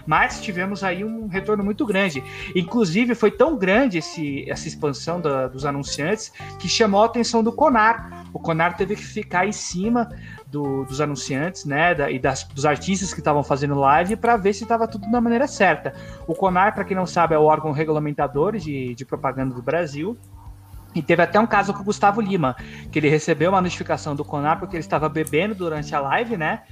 mas 0.05 0.41
tivemos 0.41 0.83
aí 0.83 1.03
um 1.03 1.27
retorno 1.27 1.63
muito 1.63 1.85
grande. 1.85 2.23
Inclusive, 2.55 3.15
foi 3.15 3.31
tão 3.31 3.57
grande 3.57 3.97
esse, 3.97 4.49
essa 4.49 4.67
expansão 4.67 5.19
da, 5.19 5.47
dos 5.47 5.65
anunciantes 5.65 6.31
que 6.59 6.67
chamou 6.67 7.03
a 7.03 7.05
atenção 7.05 7.43
do 7.43 7.51
Conar. 7.51 8.25
O 8.33 8.39
Conar 8.39 8.75
teve 8.75 8.95
que 8.95 9.03
ficar 9.03 9.47
em 9.47 9.51
cima 9.51 10.09
do, 10.47 10.83
dos 10.85 10.99
anunciantes, 10.99 11.65
né, 11.65 11.95
da, 11.95 12.11
e 12.11 12.19
das, 12.19 12.43
dos 12.43 12.65
artistas 12.65 13.13
que 13.13 13.19
estavam 13.19 13.43
fazendo 13.43 13.75
live 13.75 14.15
para 14.15 14.35
ver 14.35 14.53
se 14.53 14.63
estava 14.63 14.87
tudo 14.87 15.09
da 15.09 15.21
maneira 15.21 15.47
certa. 15.47 15.93
O 16.27 16.35
Conar, 16.35 16.75
para 16.75 16.83
quem 16.83 16.95
não 16.95 17.05
sabe, 17.05 17.33
é 17.33 17.37
o 17.37 17.43
órgão 17.43 17.71
regulamentador 17.71 18.57
de, 18.57 18.93
de 18.93 19.05
propaganda 19.05 19.55
do 19.55 19.61
Brasil. 19.61 20.17
E 20.93 21.01
teve 21.01 21.23
até 21.23 21.39
um 21.39 21.47
caso 21.47 21.73
com 21.73 21.81
o 21.81 21.83
Gustavo 21.83 22.19
Lima, 22.19 22.55
que 22.91 22.99
ele 22.99 23.09
recebeu 23.09 23.51
uma 23.51 23.61
notificação 23.61 24.15
do 24.15 24.25
Conar 24.25 24.59
porque 24.59 24.75
ele 24.75 24.81
estava 24.81 25.07
bebendo 25.07 25.55
durante 25.55 25.95
a 25.95 25.99
live, 25.99 26.35
né? 26.35 26.63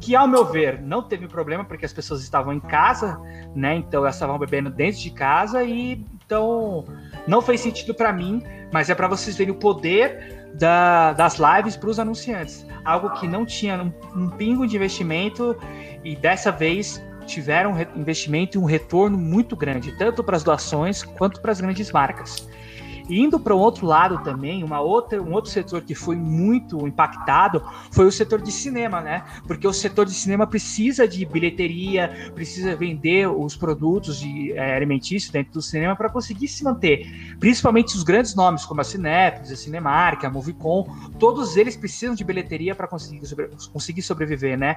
Que, 0.00 0.16
ao 0.16 0.26
meu 0.26 0.44
ver, 0.44 0.80
não 0.80 1.02
teve 1.02 1.28
problema, 1.28 1.64
porque 1.64 1.84
as 1.84 1.92
pessoas 1.92 2.22
estavam 2.22 2.52
em 2.52 2.60
casa, 2.60 3.20
né? 3.54 3.76
Então 3.76 4.02
elas 4.02 4.16
estavam 4.16 4.38
bebendo 4.38 4.70
dentro 4.70 5.00
de 5.00 5.10
casa 5.10 5.62
e 5.62 6.04
então 6.24 6.84
não 7.26 7.40
fez 7.40 7.60
sentido 7.60 7.94
para 7.94 8.12
mim, 8.12 8.42
mas 8.72 8.90
é 8.90 8.94
para 8.94 9.08
vocês 9.08 9.36
verem 9.36 9.54
o 9.54 9.56
poder 9.56 10.50
da, 10.54 11.12
das 11.12 11.38
lives 11.38 11.76
para 11.76 11.88
os 11.88 11.98
anunciantes. 11.98 12.66
Algo 12.84 13.10
que 13.10 13.26
não 13.26 13.46
tinha 13.46 13.82
um, 13.82 13.92
um 14.14 14.30
pingo 14.30 14.66
de 14.66 14.76
investimento 14.76 15.56
e 16.04 16.16
dessa 16.16 16.50
vez 16.50 17.02
tiveram 17.26 17.72
um 17.72 18.00
investimento 18.00 18.56
e 18.56 18.60
um 18.60 18.64
retorno 18.64 19.16
muito 19.16 19.54
grande, 19.54 19.96
tanto 19.98 20.24
para 20.24 20.36
as 20.36 20.42
doações 20.42 21.02
quanto 21.02 21.40
para 21.40 21.52
as 21.52 21.60
grandes 21.60 21.92
marcas. 21.92 22.48
Indo 23.08 23.40
para 23.40 23.54
o 23.54 23.58
outro 23.58 23.86
lado 23.86 24.22
também, 24.22 24.62
uma 24.62 24.80
outra, 24.80 25.20
um 25.22 25.32
outro 25.32 25.50
setor 25.50 25.82
que 25.82 25.94
foi 25.94 26.16
muito 26.16 26.86
impactado 26.86 27.62
foi 27.90 28.06
o 28.06 28.12
setor 28.12 28.42
de 28.42 28.52
cinema, 28.52 29.00
né? 29.00 29.24
Porque 29.46 29.66
o 29.66 29.72
setor 29.72 30.06
de 30.06 30.12
cinema 30.12 30.46
precisa 30.46 31.08
de 31.08 31.24
bilheteria, 31.24 32.32
precisa 32.34 32.76
vender 32.76 33.28
os 33.28 33.56
produtos 33.56 34.18
de 34.20 34.52
é, 34.52 34.76
alimentícios 34.76 35.32
dentro 35.32 35.54
do 35.54 35.62
cinema 35.62 35.96
para 35.96 36.08
conseguir 36.08 36.48
se 36.48 36.62
manter. 36.62 37.36
Principalmente 37.40 37.96
os 37.96 38.02
grandes 38.02 38.34
nomes, 38.34 38.64
como 38.64 38.80
a 38.80 38.84
Cinépolis, 38.84 39.50
a 39.50 39.56
Cinemark, 39.56 40.24
a 40.24 40.30
Movicon, 40.30 40.86
todos 41.18 41.56
eles 41.56 41.76
precisam 41.76 42.14
de 42.14 42.24
bilheteria 42.24 42.74
para 42.74 42.86
conseguir, 42.86 43.26
sobre, 43.26 43.48
conseguir 43.72 44.02
sobreviver, 44.02 44.58
né? 44.58 44.76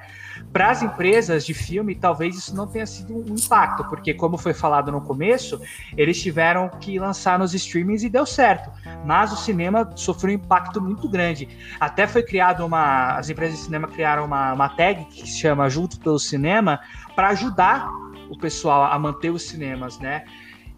Para 0.52 0.70
as 0.70 0.82
empresas 0.82 1.44
de 1.44 1.54
filme, 1.54 1.94
talvez 1.94 2.36
isso 2.36 2.54
não 2.54 2.66
tenha 2.66 2.86
sido 2.86 3.14
um 3.14 3.34
impacto, 3.34 3.84
porque 3.84 4.14
como 4.14 4.38
foi 4.38 4.54
falado 4.54 4.90
no 4.90 5.00
começo, 5.00 5.60
eles 5.96 6.20
tiveram 6.20 6.68
que 6.80 6.98
lançar 6.98 7.38
nos 7.38 7.54
streamings 7.54 8.02
e 8.02 8.08
deu 8.08 8.21
deu 8.22 8.26
certo, 8.26 8.70
mas 9.04 9.32
o 9.32 9.36
cinema 9.36 9.90
sofreu 9.96 10.32
um 10.32 10.36
impacto 10.36 10.80
muito 10.80 11.08
grande. 11.08 11.48
Até 11.78 12.06
foi 12.06 12.22
criado 12.22 12.64
uma. 12.64 13.18
As 13.18 13.28
empresas 13.28 13.58
de 13.58 13.64
cinema 13.64 13.88
criaram 13.88 14.24
uma, 14.24 14.52
uma 14.52 14.68
tag 14.68 15.04
que 15.06 15.28
se 15.28 15.40
chama 15.40 15.68
Junto 15.68 15.98
pelo 15.98 16.18
Cinema 16.18 16.80
para 17.14 17.28
ajudar 17.30 17.88
o 18.30 18.38
pessoal 18.38 18.84
a 18.84 18.98
manter 18.98 19.30
os 19.30 19.42
cinemas, 19.42 19.98
né? 19.98 20.24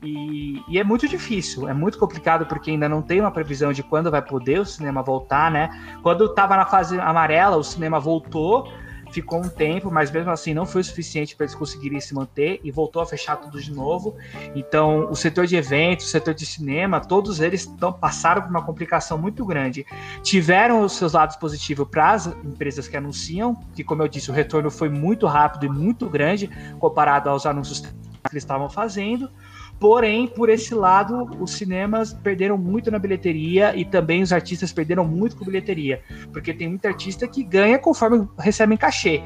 E, 0.02 0.62
e, 0.68 0.78
é 0.78 0.84
muito 0.84 1.08
difícil, 1.08 1.66
é 1.66 1.72
muito 1.72 1.98
complicado 1.98 2.44
porque 2.44 2.70
ainda 2.70 2.86
não 2.88 3.00
tem 3.00 3.20
uma 3.20 3.30
previsão 3.30 3.72
de 3.72 3.82
quando 3.82 4.10
vai 4.10 4.20
poder 4.20 4.60
o 4.60 4.64
cinema 4.66 5.02
voltar, 5.02 5.50
né? 5.50 5.70
Quando 6.02 6.26
estava 6.26 6.56
na 6.56 6.66
fase 6.66 7.00
amarela, 7.00 7.56
o 7.56 7.64
cinema 7.64 7.98
voltou, 7.98 8.70
ficou 9.14 9.38
um 9.38 9.48
tempo, 9.48 9.92
mas 9.92 10.10
mesmo 10.10 10.30
assim 10.30 10.52
não 10.52 10.66
foi 10.66 10.80
o 10.80 10.84
suficiente 10.84 11.36
para 11.36 11.44
eles 11.44 11.54
conseguirem 11.54 12.00
se 12.00 12.12
manter 12.12 12.60
e 12.64 12.70
voltou 12.72 13.00
a 13.00 13.06
fechar 13.06 13.36
tudo 13.36 13.60
de 13.60 13.72
novo. 13.72 14.16
Então, 14.56 15.08
o 15.08 15.14
setor 15.14 15.46
de 15.46 15.54
eventos, 15.54 16.06
o 16.06 16.08
setor 16.08 16.34
de 16.34 16.44
cinema, 16.44 17.00
todos 17.00 17.38
eles 17.38 17.64
tão, 17.64 17.92
passaram 17.92 18.42
por 18.42 18.50
uma 18.50 18.62
complicação 18.62 19.16
muito 19.16 19.44
grande. 19.46 19.86
Tiveram 20.22 20.82
os 20.82 20.94
seus 20.94 21.12
lados 21.12 21.36
positivos 21.36 21.86
para 21.88 22.10
as 22.10 22.26
empresas 22.26 22.88
que 22.88 22.96
anunciam, 22.96 23.54
que, 23.74 23.84
como 23.84 24.02
eu 24.02 24.08
disse, 24.08 24.30
o 24.30 24.34
retorno 24.34 24.68
foi 24.68 24.88
muito 24.88 25.26
rápido 25.26 25.66
e 25.66 25.68
muito 25.68 26.08
grande 26.08 26.50
comparado 26.80 27.30
aos 27.30 27.46
anúncios 27.46 27.80
que 27.80 27.88
eles 28.32 28.42
estavam 28.42 28.68
fazendo. 28.68 29.30
Porém, 29.78 30.26
por 30.26 30.48
esse 30.48 30.74
lado, 30.74 31.28
os 31.40 31.52
cinemas 31.52 32.12
perderam 32.12 32.56
muito 32.56 32.90
na 32.90 32.98
bilheteria 32.98 33.76
e 33.76 33.84
também 33.84 34.22
os 34.22 34.32
artistas 34.32 34.72
perderam 34.72 35.04
muito 35.04 35.36
com 35.36 35.44
bilheteria, 35.44 36.00
porque 36.32 36.54
tem 36.54 36.68
muita 36.68 36.88
artista 36.88 37.26
que 37.28 37.42
ganha 37.42 37.78
conforme 37.78 38.26
recebem 38.38 38.78
cachê. 38.78 39.22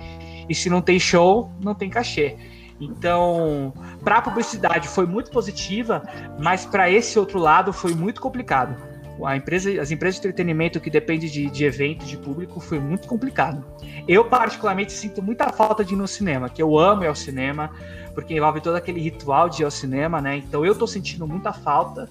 E 0.48 0.54
se 0.54 0.68
não 0.70 0.80
tem 0.80 0.98
show, 0.98 1.50
não 1.62 1.74
tem 1.74 1.90
cachê. 1.90 2.37
Então, 2.80 3.72
para 4.02 4.18
a 4.18 4.22
publicidade 4.22 4.88
foi 4.88 5.04
muito 5.06 5.30
positiva, 5.30 6.02
mas 6.40 6.64
para 6.64 6.90
esse 6.90 7.18
outro 7.18 7.38
lado 7.38 7.72
foi 7.72 7.94
muito 7.94 8.20
complicado. 8.20 8.76
A 9.24 9.37
empresa, 9.37 9.81
as 9.81 9.90
empresas 9.90 10.20
de 10.20 10.26
entretenimento 10.26 10.81
que 10.81 10.90
dependem 10.90 11.28
de, 11.28 11.50
de 11.50 11.64
eventos, 11.64 12.09
de 12.09 12.16
público, 12.16 12.61
foi 12.61 12.78
muito 12.78 13.09
complicado. 13.09 13.64
Eu, 14.07 14.24
particularmente, 14.24 14.92
sinto 14.92 15.22
muita 15.22 15.52
falta 15.52 15.85
de 15.85 15.94
ir 15.94 15.96
no 15.96 16.07
cinema, 16.07 16.48
que 16.48 16.62
eu 16.62 16.78
amo 16.78 17.04
ir 17.04 17.09
ao 17.09 17.14
cinema, 17.14 17.70
porque 18.14 18.35
envolve 18.35 18.61
todo 18.61 18.76
aquele 18.76 19.00
ritual 19.00 19.48
de 19.48 19.62
ir 19.62 19.64
ao 19.64 19.70
cinema, 19.70 20.20
né? 20.20 20.37
Então 20.37 20.64
eu 20.64 20.74
tô 20.74 20.87
sentindo 20.87 21.26
muita 21.26 21.52
falta. 21.52 22.09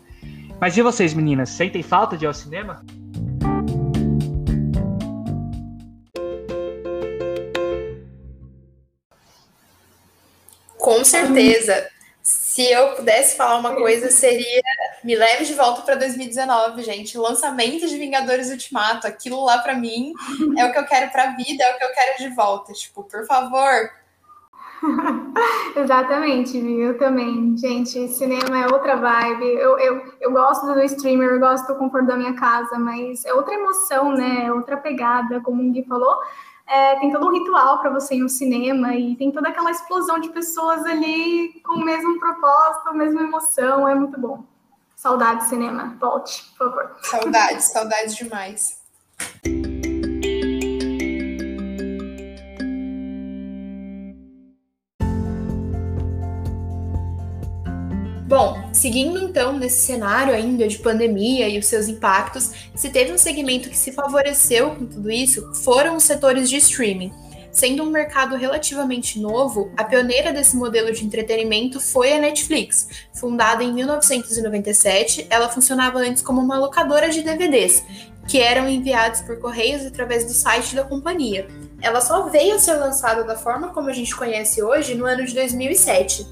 Mas 0.59 0.75
e 0.75 0.81
vocês, 0.81 1.13
meninas? 1.13 1.49
Sentem 1.49 1.83
falta 1.83 2.17
de 2.17 2.25
ir 2.25 2.27
ao 2.27 2.33
cinema? 2.33 2.83
Com 10.77 11.03
certeza. 11.03 11.96
Se 12.57 12.71
eu 12.71 12.95
pudesse 12.95 13.37
falar 13.37 13.59
uma 13.59 13.75
coisa, 13.75 14.09
seria 14.09 14.63
me 15.03 15.15
leve 15.15 15.45
de 15.45 15.53
volta 15.53 15.83
para 15.83 15.93
2019, 15.93 16.81
gente. 16.81 17.15
Lançamento 17.15 17.87
de 17.87 17.95
Vingadores 17.99 18.49
Ultimato, 18.49 19.05
aquilo 19.05 19.45
lá 19.45 19.59
para 19.59 19.75
mim 19.75 20.11
é 20.57 20.65
o 20.65 20.71
que 20.71 20.79
eu 20.79 20.85
quero 20.87 21.11
para 21.11 21.25
a 21.25 21.35
vida, 21.35 21.63
é 21.63 21.75
o 21.75 21.77
que 21.77 21.83
eu 21.83 21.93
quero 21.93 22.17
de 22.17 22.35
volta. 22.35 22.73
Tipo, 22.73 23.03
por 23.03 23.27
favor, 23.27 23.91
Exatamente, 25.77 26.57
eu 26.57 26.97
também. 26.97 27.55
Gente, 27.55 28.07
cinema 28.07 28.57
é 28.57 28.65
outra 28.65 28.95
vibe. 28.95 29.45
Eu, 29.45 29.77
eu, 29.77 30.13
eu 30.19 30.31
gosto 30.31 30.65
do 30.65 30.81
streamer, 30.81 31.29
eu 31.29 31.39
gosto 31.39 31.67
do 31.67 31.75
conforto 31.75 32.07
da 32.07 32.17
minha 32.17 32.33
casa, 32.33 32.79
mas 32.79 33.23
é 33.23 33.35
outra 33.35 33.53
emoção, 33.53 34.13
né? 34.13 34.45
É 34.45 34.51
outra 34.51 34.77
pegada, 34.77 35.41
como 35.41 35.61
o 35.61 35.71
Gui 35.71 35.83
falou. 35.83 36.17
É, 36.67 36.99
tem 36.99 37.11
todo 37.11 37.25
um 37.27 37.31
ritual 37.31 37.79
para 37.79 37.89
você 37.89 38.15
ir 38.15 38.19
no 38.19 38.29
cinema 38.29 38.93
e 38.95 39.15
tem 39.15 39.31
toda 39.31 39.49
aquela 39.49 39.71
explosão 39.71 40.19
de 40.19 40.29
pessoas 40.29 40.85
ali 40.85 41.61
com 41.63 41.75
o 41.75 41.85
mesmo 41.85 42.19
propósito, 42.19 42.89
a 42.89 42.93
mesma 42.93 43.21
emoção. 43.21 43.87
É 43.87 43.95
muito 43.95 44.19
bom. 44.19 44.43
Saudade 44.95 45.47
cinema. 45.47 45.95
Volte, 45.99 46.43
por 46.57 46.69
favor. 46.69 46.97
Saudades, 47.01 47.65
saudades 47.65 48.15
demais. 48.15 48.81
Seguindo 58.77 59.17
então 59.19 59.57
nesse 59.57 59.85
cenário 59.85 60.33
ainda 60.33 60.67
de 60.67 60.77
pandemia 60.77 61.49
e 61.49 61.57
os 61.57 61.65
seus 61.65 61.87
impactos, 61.87 62.51
se 62.75 62.89
teve 62.89 63.11
um 63.11 63.17
segmento 63.17 63.69
que 63.69 63.77
se 63.77 63.91
favoreceu 63.91 64.75
com 64.75 64.85
tudo 64.85 65.09
isso, 65.09 65.51
foram 65.55 65.95
os 65.95 66.03
setores 66.03 66.49
de 66.49 66.57
streaming. 66.57 67.11
Sendo 67.51 67.81
um 67.81 67.89
mercado 67.89 68.35
relativamente 68.35 69.19
novo, 69.19 69.71
a 69.75 69.83
pioneira 69.83 70.31
desse 70.31 70.55
modelo 70.55 70.91
de 70.91 71.03
entretenimento 71.03 71.79
foi 71.79 72.13
a 72.13 72.19
Netflix. 72.19 72.87
Fundada 73.15 73.63
em 73.63 73.73
1997, 73.73 75.25
ela 75.27 75.49
funcionava 75.49 75.97
antes 75.97 76.21
como 76.21 76.39
uma 76.39 76.59
locadora 76.59 77.09
de 77.09 77.23
DVDs, 77.23 77.83
que 78.27 78.39
eram 78.39 78.69
enviados 78.69 79.21
por 79.21 79.39
correios 79.39 79.83
através 79.83 80.23
do 80.25 80.33
site 80.33 80.75
da 80.75 80.83
companhia. 80.83 81.47
Ela 81.81 81.99
só 81.99 82.29
veio 82.29 82.55
a 82.55 82.59
ser 82.59 82.75
lançada 82.75 83.23
da 83.23 83.35
forma 83.35 83.69
como 83.69 83.89
a 83.89 83.93
gente 83.93 84.15
conhece 84.15 84.61
hoje 84.61 84.93
no 84.93 85.05
ano 85.05 85.25
de 85.25 85.33
2007. 85.33 86.27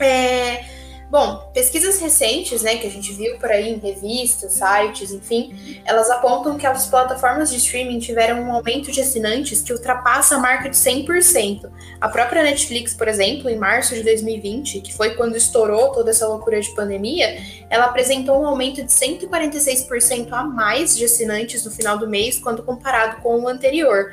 É 0.00 0.77
Bom, 1.10 1.50
pesquisas 1.54 1.98
recentes, 1.98 2.60
né, 2.60 2.76
que 2.76 2.86
a 2.86 2.90
gente 2.90 3.14
viu 3.14 3.38
por 3.38 3.50
aí 3.50 3.72
em 3.72 3.78
revistas, 3.78 4.52
sites, 4.52 5.10
enfim, 5.10 5.80
elas 5.86 6.10
apontam 6.10 6.58
que 6.58 6.66
as 6.66 6.86
plataformas 6.86 7.50
de 7.50 7.56
streaming 7.56 7.98
tiveram 7.98 8.42
um 8.42 8.52
aumento 8.52 8.92
de 8.92 9.00
assinantes 9.00 9.62
que 9.62 9.72
ultrapassa 9.72 10.36
a 10.36 10.38
marca 10.38 10.68
de 10.68 10.76
100%. 10.76 11.70
A 11.98 12.08
própria 12.10 12.42
Netflix, 12.42 12.92
por 12.92 13.08
exemplo, 13.08 13.48
em 13.48 13.56
março 13.56 13.94
de 13.94 14.02
2020, 14.02 14.82
que 14.82 14.94
foi 14.94 15.14
quando 15.14 15.34
estourou 15.34 15.92
toda 15.92 16.10
essa 16.10 16.28
loucura 16.28 16.60
de 16.60 16.74
pandemia, 16.74 17.42
ela 17.70 17.86
apresentou 17.86 18.42
um 18.42 18.46
aumento 18.46 18.84
de 18.84 18.92
146% 18.92 20.28
a 20.32 20.44
mais 20.44 20.94
de 20.94 21.06
assinantes 21.06 21.64
no 21.64 21.70
final 21.70 21.96
do 21.96 22.06
mês 22.06 22.38
quando 22.38 22.62
comparado 22.62 23.22
com 23.22 23.40
o 23.40 23.48
anterior. 23.48 24.12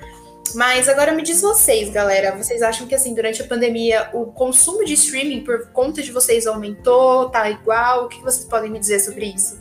Mas 0.54 0.88
agora 0.88 1.12
me 1.12 1.22
diz 1.22 1.42
vocês, 1.42 1.90
galera, 1.90 2.36
vocês 2.36 2.62
acham 2.62 2.88
que 2.88 2.96
assim, 2.96 3.14
durante 3.14 3.42
a 3.42 3.46
pandemia, 3.46 4.10
o 4.14 4.28
consumo 4.28 4.86
de 4.86 4.94
streaming 4.94 5.44
por 5.44 5.68
conta 5.72 6.02
de 6.02 6.12
vocês 6.12 6.46
aumentou, 6.46 7.30
tá 7.30 7.50
igual? 7.50 8.06
O 8.06 8.08
que 8.08 8.22
vocês 8.22 8.46
podem 8.46 8.70
me 8.70 8.80
dizer 8.80 9.00
sobre 9.00 9.26
isso? 9.26 9.58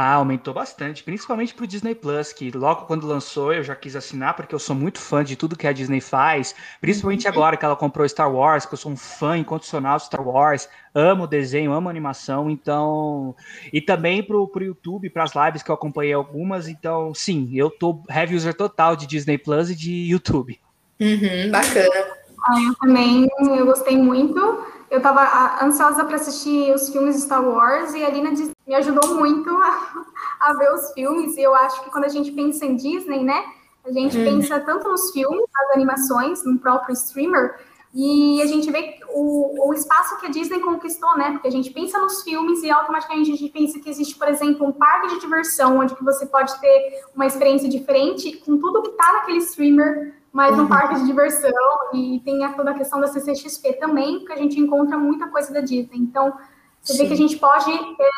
Ah, 0.00 0.12
aumentou 0.12 0.54
bastante, 0.54 1.02
principalmente 1.02 1.52
pro 1.52 1.66
Disney 1.66 1.92
Plus, 1.92 2.32
que 2.32 2.52
logo 2.52 2.82
quando 2.82 3.04
lançou 3.04 3.52
eu 3.52 3.64
já 3.64 3.74
quis 3.74 3.96
assinar, 3.96 4.36
porque 4.36 4.54
eu 4.54 4.58
sou 4.60 4.76
muito 4.76 5.00
fã 5.00 5.24
de 5.24 5.34
tudo 5.34 5.56
que 5.56 5.66
a 5.66 5.72
Disney 5.72 6.00
faz, 6.00 6.54
principalmente 6.80 7.26
uhum. 7.26 7.32
agora 7.32 7.56
que 7.56 7.64
ela 7.64 7.74
comprou 7.74 8.08
Star 8.08 8.32
Wars, 8.32 8.64
que 8.64 8.74
eu 8.74 8.78
sou 8.78 8.92
um 8.92 8.96
fã 8.96 9.36
incondicional 9.36 9.96
de 9.96 10.04
Star 10.04 10.24
Wars, 10.24 10.68
amo 10.94 11.26
desenho, 11.26 11.72
amo 11.72 11.88
animação, 11.88 12.48
então. 12.48 13.34
E 13.72 13.80
também 13.80 14.22
pro, 14.22 14.46
pro 14.46 14.62
YouTube, 14.62 15.10
pras 15.10 15.32
lives 15.34 15.64
que 15.64 15.70
eu 15.72 15.74
acompanhei 15.74 16.12
algumas, 16.12 16.68
então, 16.68 17.12
sim, 17.12 17.50
eu 17.52 17.68
tô 17.68 18.00
heavy 18.08 18.36
user 18.36 18.54
total 18.54 18.94
de 18.94 19.04
Disney 19.04 19.36
Plus 19.36 19.68
e 19.68 19.74
de 19.74 19.92
YouTube. 20.12 20.60
Uhum, 21.00 21.50
bacana. 21.50 22.06
Ah, 22.46 22.62
eu 22.62 22.74
também, 22.76 23.28
eu 23.40 23.66
gostei 23.66 23.96
muito. 23.96 24.64
Eu 24.90 25.02
tava 25.02 25.64
ansiosa 25.64 26.04
para 26.04 26.16
assistir 26.16 26.72
os 26.72 26.88
filmes 26.88 27.22
Star 27.22 27.46
Wars 27.46 27.92
e 27.94 28.04
ali 28.04 28.22
na 28.22 28.30
Disney 28.30 28.54
me 28.66 28.74
ajudou 28.74 29.14
muito 29.14 29.50
a, 29.50 30.04
a, 30.40 30.54
ver 30.54 30.72
os 30.72 30.92
filmes. 30.92 31.36
E 31.36 31.42
eu 31.42 31.54
acho 31.54 31.84
que 31.84 31.90
quando 31.90 32.04
a 32.04 32.08
gente 32.08 32.32
pensa 32.32 32.64
em 32.64 32.76
Disney, 32.76 33.22
né, 33.22 33.44
a 33.84 33.92
gente 33.92 34.16
uhum. 34.16 34.24
pensa 34.24 34.60
tanto 34.60 34.88
nos 34.88 35.10
filmes, 35.10 35.44
nas 35.52 35.76
animações, 35.76 36.44
no 36.44 36.58
próprio 36.58 36.92
streamer, 36.94 37.56
e 37.94 38.40
a 38.42 38.46
gente 38.46 38.70
vê 38.70 38.98
o, 39.08 39.68
o 39.68 39.74
espaço 39.74 40.18
que 40.20 40.26
a 40.26 40.28
Disney 40.28 40.60
conquistou, 40.60 41.16
né? 41.16 41.32
Porque 41.32 41.48
a 41.48 41.50
gente 41.50 41.70
pensa 41.70 41.98
nos 41.98 42.22
filmes 42.22 42.62
e 42.62 42.70
automaticamente 42.70 43.32
a 43.32 43.36
gente 43.36 43.50
pensa 43.50 43.80
que 43.80 43.88
existe, 43.88 44.14
por 44.14 44.28
exemplo, 44.28 44.66
um 44.66 44.72
parque 44.72 45.08
de 45.08 45.20
diversão 45.20 45.78
onde 45.78 45.94
que 45.94 46.04
você 46.04 46.26
pode 46.26 46.58
ter 46.60 47.02
uma 47.14 47.26
experiência 47.26 47.68
diferente 47.68 48.36
com 48.38 48.58
tudo 48.58 48.82
que 48.82 48.90
tá 48.90 49.12
naquele 49.14 49.38
streamer, 49.38 50.14
mas 50.32 50.56
uhum. 50.56 50.64
um 50.64 50.68
parque 50.68 50.96
de 50.96 51.06
diversão 51.06 51.50
e 51.94 52.20
tem 52.24 52.44
a, 52.44 52.52
toda 52.52 52.70
a 52.70 52.74
questão 52.74 53.00
da 53.00 53.06
CCXP 53.08 53.74
também, 53.74 54.24
que 54.24 54.32
a 54.32 54.36
gente 54.36 54.58
encontra 54.60 54.96
muita 54.98 55.28
coisa 55.28 55.52
da 55.52 55.60
Disney. 55.60 55.98
Então, 55.98 56.32
você 56.80 56.92
Sim. 56.92 56.98
vê 56.98 57.06
que 57.06 57.14
a 57.14 57.16
gente 57.16 57.36
pode 57.36 57.70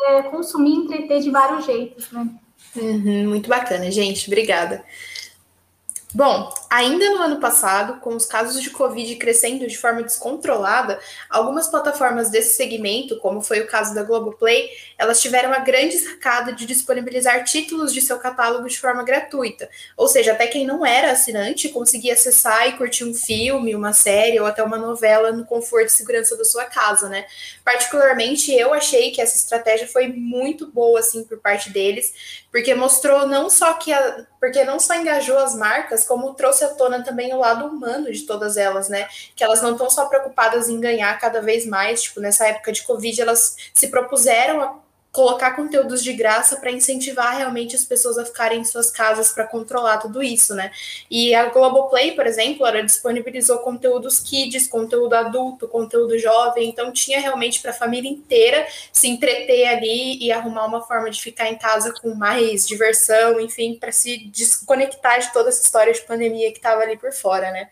é, 0.09 0.23
consumir 0.25 0.71
e 0.71 0.85
entreter 0.85 1.21
de 1.21 1.31
vários 1.31 1.65
jeitos, 1.65 2.11
né? 2.13 2.29
Uhum, 2.77 3.29
muito 3.29 3.49
bacana, 3.49 3.91
gente. 3.91 4.29
Obrigada. 4.29 4.85
Bom, 6.13 6.53
ainda 6.69 7.09
no 7.11 7.23
ano 7.23 7.39
passado, 7.39 8.01
com 8.01 8.17
os 8.17 8.27
casos 8.27 8.61
de 8.61 8.71
Covid 8.71 9.15
crescendo 9.15 9.65
de 9.69 9.79
forma 9.79 10.03
descontrolada, 10.03 10.99
algumas 11.29 11.69
plataformas 11.69 12.31
desse 12.31 12.57
segmento, 12.57 13.17
como 13.21 13.41
foi 13.41 13.61
o 13.61 13.67
caso 13.69 13.95
da 13.95 14.03
Globoplay, 14.03 14.71
elas 14.99 15.21
tiveram 15.21 15.53
a 15.53 15.61
grande 15.61 15.97
sacada 15.99 16.53
de 16.53 16.67
disponibilizar 16.67 17.45
títulos 17.45 17.95
de 17.95 18.01
seu 18.01 18.19
catálogo 18.19 18.69
de 18.69 18.77
forma 18.81 19.05
gratuita. 19.05 19.71
Ou 19.97 20.09
seja, 20.09 20.33
até 20.33 20.49
quem 20.49 20.67
não 20.67 20.85
era 20.85 21.13
assinante 21.13 21.69
conseguia 21.69 22.15
acessar 22.15 22.67
e 22.67 22.73
curtir 22.73 23.05
um 23.05 23.15
filme, 23.15 23.77
uma 23.77 23.93
série 23.93 24.41
ou 24.41 24.47
até 24.47 24.65
uma 24.65 24.79
novela 24.79 25.31
no 25.31 25.47
conforto 25.47 25.91
e 25.91 25.93
segurança 25.93 26.37
da 26.37 26.45
sua 26.45 26.65
casa, 26.65 27.09
né? 27.09 27.25
Particularmente, 27.65 28.53
eu 28.53 28.75
achei 28.75 29.13
que 29.13 29.21
essa 29.21 29.37
estratégia 29.37 29.87
foi 29.87 30.09
muito 30.09 30.67
boa, 30.67 30.99
assim, 30.99 31.23
por 31.23 31.39
parte 31.39 31.71
deles, 31.71 32.43
porque 32.51 32.75
mostrou 32.75 33.29
não 33.29 33.49
só 33.49 33.75
que 33.75 33.93
a, 33.93 34.27
porque 34.41 34.65
não 34.65 34.81
só 34.81 34.95
engajou 34.95 35.39
as 35.39 35.55
marcas, 35.55 36.03
como 36.03 36.33
trouxe 36.33 36.65
à 36.65 36.71
tona 36.71 37.05
também 37.05 37.33
o 37.35 37.39
lado 37.39 37.67
humano 37.67 38.11
de 38.11 38.23
todas 38.23 38.57
elas, 38.57 38.89
né? 38.89 39.07
Que 39.37 39.45
elas 39.45 39.61
não 39.61 39.73
estão 39.73 39.91
só 39.91 40.07
preocupadas 40.07 40.69
em 40.69 40.81
ganhar 40.81 41.21
cada 41.21 41.43
vez 41.43 41.67
mais, 41.67 42.03
tipo, 42.03 42.21
nessa 42.21 42.49
época 42.49 42.73
de 42.73 42.83
Covid, 42.83 43.21
elas 43.21 43.57
se 43.75 43.89
propuseram 43.89 44.63
a 44.63 44.79
colocar 45.13 45.57
conteúdos 45.57 46.03
de 46.05 46.13
graça 46.13 46.57
para 46.57 46.71
incentivar 46.71 47.37
realmente 47.37 47.75
as 47.75 47.85
pessoas 47.85 48.17
a 48.17 48.25
ficarem 48.25 48.61
em 48.61 48.65
suas 48.65 48.91
casas 48.91 49.33
para 49.33 49.45
controlar 49.45 49.99
tudo 49.99 50.23
isso, 50.23 50.55
né? 50.55 50.71
E 51.11 51.35
a 51.35 51.47
Globoplay, 51.47 52.13
por 52.13 52.27
exemplo, 52.27 52.65
ela 52.65 52.83
disponibilizou 52.83 53.59
conteúdos 53.59 54.21
kids, 54.21 54.69
conteúdo 54.69 55.15
adulto, 55.15 55.67
conteúdo 55.67 56.19
jovem, 56.19 56.69
então 56.69 56.93
tinha 56.93 57.21
realmente 57.21 57.61
para 57.61 57.73
a 57.73 57.75
família 57.75 58.09
inteira 58.09 58.67
se 58.93 59.09
entreter 59.09 59.67
ali 59.67 60.23
e 60.23 60.31
arrumar 60.31 60.67
uma 60.67 60.83
forma 60.83 61.11
de 61.11 61.21
ficar 61.21 61.49
em 61.49 61.57
casa 61.57 61.93
com 62.01 62.15
mais 62.15 62.67
diversão, 62.67 63.41
enfim, 63.41 63.75
para 63.75 63.91
se 63.91 64.29
desconectar 64.29 65.21
de 65.21 65.33
toda 65.33 65.49
essa 65.49 65.63
história 65.63 65.93
de 65.93 66.01
pandemia 66.03 66.53
que 66.53 66.59
estava 66.59 66.83
ali 66.83 66.97
por 66.97 67.13
fora, 67.13 67.51
né? 67.51 67.69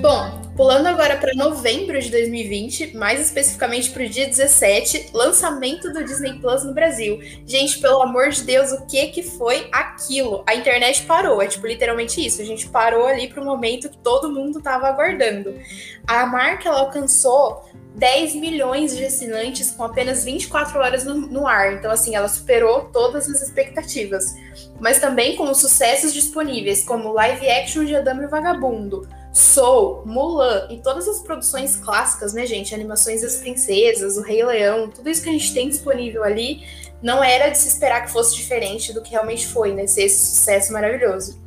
Bom, 0.00 0.43
Pulando 0.56 0.86
agora 0.86 1.16
para 1.16 1.34
novembro 1.34 2.00
de 2.00 2.08
2020, 2.12 2.96
mais 2.96 3.20
especificamente 3.20 3.90
para 3.90 4.04
o 4.04 4.08
dia 4.08 4.28
17, 4.28 5.10
lançamento 5.12 5.92
do 5.92 6.04
Disney 6.04 6.34
Plus 6.34 6.62
no 6.62 6.72
Brasil. 6.72 7.18
Gente, 7.44 7.80
pelo 7.80 8.00
amor 8.00 8.28
de 8.28 8.42
Deus, 8.42 8.70
o 8.70 8.86
que 8.86 9.08
que 9.08 9.24
foi 9.24 9.68
aquilo? 9.72 10.44
A 10.46 10.54
internet 10.54 11.02
parou, 11.06 11.42
é 11.42 11.48
tipo 11.48 11.66
literalmente 11.66 12.24
isso. 12.24 12.40
A 12.40 12.44
gente 12.44 12.68
parou 12.68 13.04
ali 13.04 13.26
para 13.26 13.42
o 13.42 13.44
momento 13.44 13.88
que 13.88 13.98
todo 13.98 14.30
mundo 14.30 14.58
estava 14.58 14.86
aguardando. 14.86 15.58
A 16.06 16.24
marca 16.24 16.68
ela 16.68 16.78
alcançou 16.78 17.68
10 17.96 18.36
milhões 18.36 18.96
de 18.96 19.04
assinantes 19.04 19.72
com 19.72 19.82
apenas 19.82 20.24
24 20.24 20.78
horas 20.78 21.04
no, 21.04 21.14
no, 21.14 21.48
ar. 21.48 21.72
Então, 21.72 21.90
assim, 21.90 22.14
ela 22.14 22.28
superou 22.28 22.90
todas 22.92 23.28
as 23.28 23.42
expectativas. 23.42 24.36
Mas 24.78 25.00
também 25.00 25.34
com 25.34 25.50
os 25.50 25.58
sucessos 25.58 26.14
disponíveis, 26.14 26.84
como 26.84 27.12
live 27.12 27.50
action 27.50 27.84
de 27.84 27.96
Adamo 27.96 28.22
e 28.22 28.28
Vagabundo, 28.28 29.08
Soul, 29.34 30.02
Mulan 30.06 30.68
e 30.70 30.78
todas 30.78 31.08
as 31.08 31.20
produções 31.20 31.74
clássicas, 31.74 32.32
né, 32.32 32.46
gente? 32.46 32.72
Animações 32.72 33.22
das 33.22 33.36
princesas, 33.36 34.16
o 34.16 34.22
Rei 34.22 34.44
Leão, 34.44 34.88
tudo 34.88 35.10
isso 35.10 35.24
que 35.24 35.28
a 35.28 35.32
gente 35.32 35.52
tem 35.52 35.68
disponível 35.68 36.22
ali, 36.22 36.64
não 37.02 37.22
era 37.22 37.48
de 37.48 37.58
se 37.58 37.66
esperar 37.68 38.06
que 38.06 38.12
fosse 38.12 38.36
diferente 38.36 38.92
do 38.92 39.02
que 39.02 39.10
realmente 39.10 39.48
foi, 39.48 39.74
né? 39.74 39.88
Ser 39.88 40.04
esse 40.04 40.36
sucesso 40.36 40.72
maravilhoso. 40.72 41.42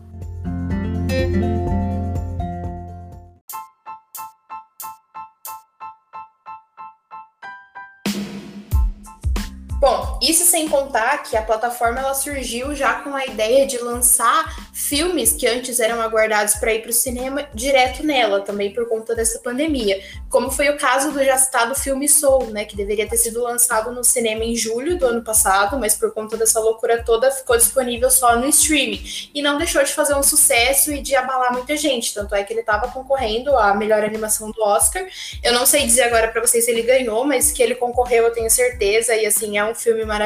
Isso 10.30 10.46
sem 10.46 10.68
contar 10.68 11.24
que 11.24 11.38
a 11.38 11.42
plataforma 11.42 12.00
ela 12.00 12.14
surgiu 12.14 12.76
já 12.76 12.96
com 12.96 13.16
a 13.16 13.26
ideia 13.26 13.66
de 13.66 13.78
lançar 13.78 14.70
filmes 14.74 15.34
que 15.34 15.48
antes 15.48 15.80
eram 15.80 16.02
aguardados 16.02 16.56
para 16.56 16.74
ir 16.74 16.82
para 16.82 16.92
o 16.92 16.94
cinema 16.94 17.48
direto 17.54 18.04
nela, 18.04 18.42
também 18.42 18.74
por 18.74 18.88
conta 18.88 19.16
dessa 19.16 19.40
pandemia. 19.40 20.02
Como 20.30 20.52
foi 20.52 20.70
o 20.70 20.78
caso 20.78 21.12
do 21.12 21.24
já 21.24 21.38
citado 21.38 21.76
filme 21.76 22.08
Soul, 22.08 22.48
né, 22.48 22.66
que 22.66 22.76
deveria 22.76 23.08
ter 23.08 23.18
sido 23.18 23.42
lançado 23.42 23.92
no 23.92 24.04
cinema 24.04 24.44
em 24.44 24.56
julho 24.56 24.98
do 24.98 25.06
ano 25.06 25.24
passado, 25.24 25.78
mas 25.78 25.96
por 25.96 26.14
conta 26.14 26.38
dessa 26.38 26.60
loucura 26.60 27.04
toda 27.04 27.32
ficou 27.32 27.58
disponível 27.58 28.10
só 28.10 28.36
no 28.36 28.48
streaming. 28.48 29.04
E 29.34 29.42
não 29.42 29.58
deixou 29.58 29.84
de 29.84 29.94
fazer 29.94 30.16
um 30.16 30.24
sucesso 30.24 30.92
e 30.92 31.02
de 31.02 31.16
abalar 31.16 31.54
muita 31.54 31.76
gente. 31.78 32.14
Tanto 32.14 32.36
é 32.36 32.44
que 32.44 32.54
ele 32.54 32.62
estava 32.62 32.88
concorrendo 32.90 33.56
à 33.58 33.74
melhor 33.74 34.04
animação 34.04 34.52
do 34.52 34.62
Oscar. 34.62 35.06
Eu 35.44 35.54
não 35.54 35.66
sei 35.66 35.86
dizer 35.86 36.04
agora 36.04 36.28
para 36.28 36.42
vocês 36.42 36.66
se 36.66 36.72
ele 36.72 36.82
ganhou, 36.82 37.26
mas 37.26 37.52
que 37.52 37.62
ele 37.62 37.76
concorreu 37.76 38.26
eu 38.26 38.34
tenho 38.34 38.50
certeza. 38.50 39.16
E 39.16 39.26
assim, 39.26 39.58
é 39.58 39.66
um 39.66 39.76
filme 39.76 40.04
maravilhoso, 40.06 40.17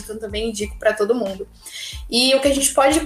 então 0.00 0.18
também 0.18 0.50
indico 0.50 0.78
para 0.78 0.92
todo 0.92 1.14
mundo. 1.14 1.46
E 2.10 2.34
o 2.34 2.40
que 2.40 2.48
a 2.48 2.54
gente 2.54 2.72
pode 2.72 3.00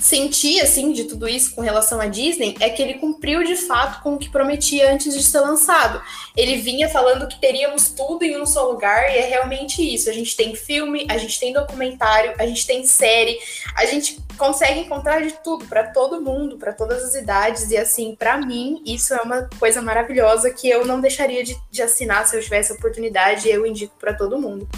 sentir 0.00 0.60
assim 0.60 0.92
de 0.92 1.04
tudo 1.04 1.28
isso 1.28 1.54
com 1.54 1.60
relação 1.60 2.00
à 2.00 2.06
Disney 2.06 2.56
é 2.60 2.68
que 2.68 2.82
ele 2.82 2.94
cumpriu 2.94 3.44
de 3.44 3.56
fato 3.56 4.02
com 4.02 4.14
o 4.14 4.18
que 4.18 4.28
prometia 4.28 4.92
antes 4.92 5.14
de 5.16 5.22
ser 5.22 5.40
lançado. 5.40 6.02
Ele 6.36 6.56
vinha 6.56 6.88
falando 6.88 7.28
que 7.28 7.40
teríamos 7.40 7.88
tudo 7.88 8.24
em 8.24 8.40
um 8.40 8.44
só 8.44 8.68
lugar 8.68 9.10
e 9.10 9.18
é 9.18 9.26
realmente 9.26 9.82
isso. 9.82 10.10
A 10.10 10.12
gente 10.12 10.36
tem 10.36 10.54
filme, 10.54 11.06
a 11.08 11.16
gente 11.16 11.38
tem 11.38 11.52
documentário, 11.52 12.34
a 12.38 12.46
gente 12.46 12.66
tem 12.66 12.84
série, 12.84 13.38
a 13.76 13.86
gente 13.86 14.20
consegue 14.36 14.80
encontrar 14.80 15.22
de 15.22 15.32
tudo 15.42 15.64
para 15.66 15.84
todo 15.84 16.20
mundo, 16.20 16.58
para 16.58 16.72
todas 16.72 17.02
as 17.02 17.14
idades 17.14 17.70
e 17.70 17.76
assim, 17.76 18.14
para 18.16 18.36
mim 18.36 18.82
isso 18.84 19.14
é 19.14 19.22
uma 19.22 19.48
coisa 19.58 19.80
maravilhosa 19.80 20.50
que 20.50 20.68
eu 20.68 20.84
não 20.84 21.00
deixaria 21.00 21.44
de, 21.44 21.56
de 21.70 21.82
assinar 21.82 22.26
se 22.26 22.36
eu 22.36 22.42
tivesse 22.42 22.72
a 22.72 22.74
oportunidade. 22.74 23.48
E 23.48 23.52
eu 23.52 23.64
indico 23.64 23.94
para 23.98 24.12
todo 24.12 24.40
mundo. 24.40 24.68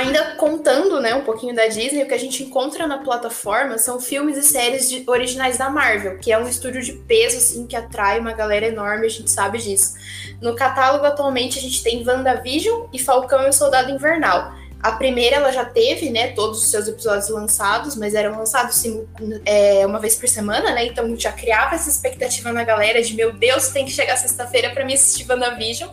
Ainda 0.00 0.34
contando, 0.36 1.00
né, 1.00 1.14
um 1.14 1.22
pouquinho 1.22 1.54
da 1.54 1.66
Disney, 1.66 2.02
o 2.02 2.08
que 2.08 2.14
a 2.14 2.18
gente 2.18 2.42
encontra 2.42 2.86
na 2.86 2.98
plataforma 2.98 3.78
são 3.78 4.00
filmes 4.00 4.36
e 4.36 4.42
séries 4.42 4.88
de, 4.88 5.04
originais 5.06 5.58
da 5.58 5.68
Marvel, 5.68 6.18
que 6.18 6.32
é 6.32 6.38
um 6.38 6.48
estúdio 6.48 6.82
de 6.82 6.92
peso, 6.92 7.36
assim, 7.36 7.66
que 7.66 7.76
atrai 7.76 8.18
uma 8.18 8.32
galera 8.32 8.66
enorme, 8.66 9.06
a 9.06 9.10
gente 9.10 9.30
sabe 9.30 9.58
disso. 9.58 9.94
No 10.40 10.54
catálogo, 10.54 11.04
atualmente, 11.04 11.58
a 11.58 11.62
gente 11.62 11.82
tem 11.82 12.06
WandaVision 12.06 12.86
e 12.92 12.98
Falcão 12.98 13.42
e 13.42 13.48
o 13.48 13.52
Soldado 13.52 13.90
Invernal. 13.90 14.54
A 14.82 14.92
primeira 14.92 15.36
ela 15.36 15.52
já 15.52 15.64
teve, 15.64 16.08
né, 16.08 16.28
todos 16.28 16.62
os 16.62 16.70
seus 16.70 16.88
episódios 16.88 17.28
lançados, 17.28 17.94
mas 17.94 18.14
eram 18.14 18.38
lançados 18.38 18.82
é, 19.44 19.84
uma 19.84 19.98
vez 19.98 20.16
por 20.16 20.26
semana, 20.26 20.72
né? 20.72 20.86
Então 20.86 21.14
já 21.18 21.32
criava 21.32 21.74
essa 21.74 21.90
expectativa 21.90 22.50
na 22.50 22.64
galera 22.64 23.02
de 23.02 23.14
meu 23.14 23.30
Deus, 23.30 23.68
tem 23.68 23.84
que 23.84 23.90
chegar 23.90 24.16
sexta-feira 24.16 24.70
para 24.70 24.82
me 24.86 24.94
assistir 24.94 25.30
WandaVision. 25.30 25.90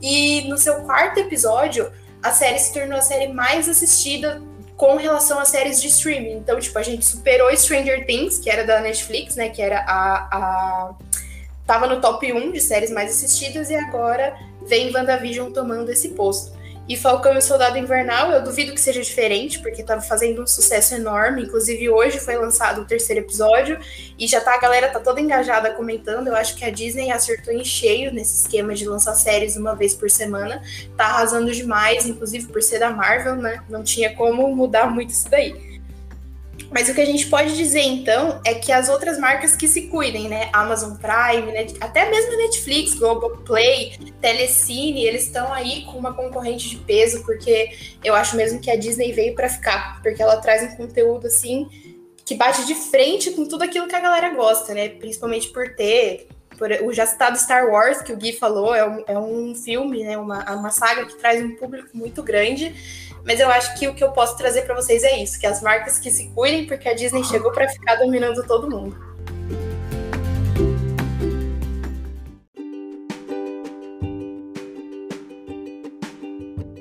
E 0.00 0.48
no 0.48 0.56
seu 0.56 0.76
quarto 0.76 1.20
episódio, 1.20 1.92
a 2.22 2.30
série 2.30 2.58
se 2.58 2.72
tornou 2.72 2.98
a 2.98 3.02
série 3.02 3.32
mais 3.32 3.68
assistida 3.68 4.42
com 4.76 4.96
relação 4.96 5.38
às 5.38 5.48
séries 5.48 5.80
de 5.80 5.88
streaming. 5.88 6.38
Então, 6.38 6.58
tipo, 6.58 6.78
a 6.78 6.82
gente 6.82 7.04
superou 7.04 7.54
Stranger 7.56 8.06
Things, 8.06 8.38
que 8.38 8.50
era 8.50 8.64
da 8.64 8.80
Netflix, 8.80 9.36
né? 9.36 9.48
Que 9.48 9.62
era 9.62 9.80
a, 9.80 10.28
a 10.36 10.94
tava 11.66 11.86
no 11.86 12.00
top 12.00 12.32
1 12.32 12.52
de 12.52 12.60
séries 12.60 12.90
mais 12.90 13.10
assistidas 13.10 13.70
e 13.70 13.74
agora 13.74 14.36
vem 14.66 14.94
WandaVision 14.94 15.50
tomando 15.52 15.90
esse 15.90 16.10
posto. 16.10 16.52
E 16.88 16.96
Falcão 16.96 17.38
e 17.38 17.40
Soldado 17.40 17.78
Invernal, 17.78 18.32
eu 18.32 18.42
duvido 18.42 18.72
que 18.74 18.80
seja 18.80 19.00
diferente, 19.00 19.60
porque 19.60 19.82
estava 19.82 20.00
fazendo 20.00 20.42
um 20.42 20.46
sucesso 20.46 20.94
enorme. 20.94 21.42
Inclusive, 21.42 21.88
hoje 21.88 22.18
foi 22.18 22.36
lançado 22.36 22.80
o 22.80 22.84
terceiro 22.84 23.20
episódio 23.20 23.78
e 24.18 24.26
já 24.26 24.40
tá, 24.40 24.54
a 24.54 24.58
galera 24.58 24.88
tá 24.88 24.98
toda 24.98 25.20
engajada 25.20 25.72
comentando. 25.72 26.26
Eu 26.26 26.34
acho 26.34 26.56
que 26.56 26.64
a 26.64 26.70
Disney 26.70 27.12
acertou 27.12 27.54
em 27.54 27.64
cheio 27.64 28.12
nesse 28.12 28.42
esquema 28.42 28.74
de 28.74 28.84
lançar 28.84 29.14
séries 29.14 29.56
uma 29.56 29.76
vez 29.76 29.94
por 29.94 30.10
semana. 30.10 30.60
Tá 30.96 31.06
arrasando 31.06 31.52
demais, 31.52 32.04
inclusive 32.04 32.48
por 32.48 32.62
ser 32.62 32.80
da 32.80 32.90
Marvel, 32.90 33.36
né? 33.36 33.62
Não 33.68 33.84
tinha 33.84 34.14
como 34.16 34.54
mudar 34.54 34.90
muito 34.90 35.10
isso 35.10 35.30
daí. 35.30 35.71
Mas 36.70 36.88
o 36.88 36.94
que 36.94 37.00
a 37.00 37.06
gente 37.06 37.26
pode 37.26 37.56
dizer 37.56 37.82
então 37.82 38.40
é 38.46 38.54
que 38.54 38.72
as 38.72 38.88
outras 38.88 39.18
marcas 39.18 39.54
que 39.54 39.68
se 39.68 39.88
cuidem, 39.88 40.28
né? 40.28 40.48
Amazon 40.52 40.96
Prime, 40.96 41.52
né? 41.52 41.66
até 41.80 42.08
mesmo 42.10 42.36
Netflix, 42.36 42.94
Globoplay, 42.94 43.98
Telecine, 44.20 45.04
eles 45.04 45.24
estão 45.24 45.52
aí 45.52 45.84
com 45.84 45.98
uma 45.98 46.14
concorrente 46.14 46.68
de 46.68 46.76
peso, 46.76 47.22
porque 47.24 47.70
eu 48.02 48.14
acho 48.14 48.36
mesmo 48.36 48.60
que 48.60 48.70
a 48.70 48.76
Disney 48.76 49.12
veio 49.12 49.34
para 49.34 49.48
ficar, 49.48 50.00
porque 50.02 50.22
ela 50.22 50.36
traz 50.36 50.62
um 50.62 50.76
conteúdo 50.76 51.26
assim 51.26 51.68
que 52.24 52.34
bate 52.34 52.64
de 52.66 52.74
frente 52.74 53.32
com 53.32 53.46
tudo 53.46 53.64
aquilo 53.64 53.88
que 53.88 53.96
a 53.96 54.00
galera 54.00 54.30
gosta, 54.34 54.72
né? 54.72 54.88
Principalmente 54.88 55.48
por 55.48 55.74
ter 55.74 56.28
por, 56.56 56.70
o 56.84 56.92
já 56.92 57.04
citado 57.06 57.38
Star 57.38 57.68
Wars, 57.68 58.02
que 58.02 58.12
o 58.12 58.16
Gui 58.16 58.32
falou, 58.32 58.74
é 58.74 58.88
um, 58.88 59.04
é 59.06 59.18
um 59.18 59.54
filme, 59.54 60.04
né? 60.04 60.16
Uma, 60.16 60.44
uma 60.54 60.70
saga 60.70 61.06
que 61.06 61.16
traz 61.16 61.42
um 61.42 61.56
público 61.56 61.88
muito 61.92 62.22
grande. 62.22 62.74
Mas 63.24 63.38
eu 63.38 63.48
acho 63.48 63.78
que 63.78 63.86
o 63.86 63.94
que 63.94 64.02
eu 64.02 64.10
posso 64.10 64.36
trazer 64.36 64.62
para 64.62 64.74
vocês 64.74 65.04
é 65.04 65.22
isso, 65.22 65.38
que 65.38 65.46
as 65.46 65.62
marcas 65.62 65.98
que 65.98 66.10
se 66.10 66.28
cuidem, 66.30 66.66
porque 66.66 66.88
a 66.88 66.94
Disney 66.94 67.24
chegou 67.24 67.52
para 67.52 67.68
ficar 67.68 67.96
dominando 67.96 68.42
todo 68.46 68.68
mundo. 68.68 69.12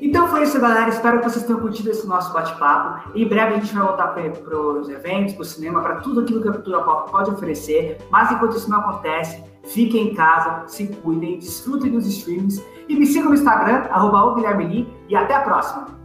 Então 0.02 0.28
foi 0.28 0.44
isso, 0.44 0.60
galera. 0.60 0.90
Espero 0.90 1.20
que 1.20 1.30
vocês 1.30 1.46
tenham 1.46 1.62
curtido 1.62 1.92
esse 1.92 2.06
nosso 2.08 2.34
bate-papo. 2.34 3.12
Em 3.16 3.28
breve 3.28 3.54
a 3.54 3.60
gente 3.60 3.74
vai 3.74 3.84
voltar 3.84 4.08
para 4.08 4.58
os 4.58 4.90
eventos, 4.90 5.36
para 5.36 5.42
o 5.44 5.46
cinema, 5.46 5.82
para 5.82 5.96
tudo 5.98 6.22
aquilo 6.22 6.42
que 6.42 6.50
a 6.50 6.54
cultura 6.54 6.82
pop 6.82 7.12
pode 7.12 7.30
oferecer. 7.30 7.98
Mas 8.10 8.32
enquanto 8.32 8.58
isso 8.58 8.70
não 8.70 8.80
acontece, 8.80 9.44
fiquem 9.64 10.10
em 10.10 10.16
casa, 10.16 10.64
se 10.68 10.88
cuidem, 10.88 11.38
desfrutem 11.38 11.92
dos 11.92 12.06
streams 12.08 12.62
e 12.90 12.96
me 12.96 13.06
sigam 13.06 13.30
no 13.30 13.36
Instagram, 13.36 13.86
arroba 13.92 14.36
e 15.08 15.16
até 15.16 15.36
a 15.36 15.42
próxima! 15.42 16.01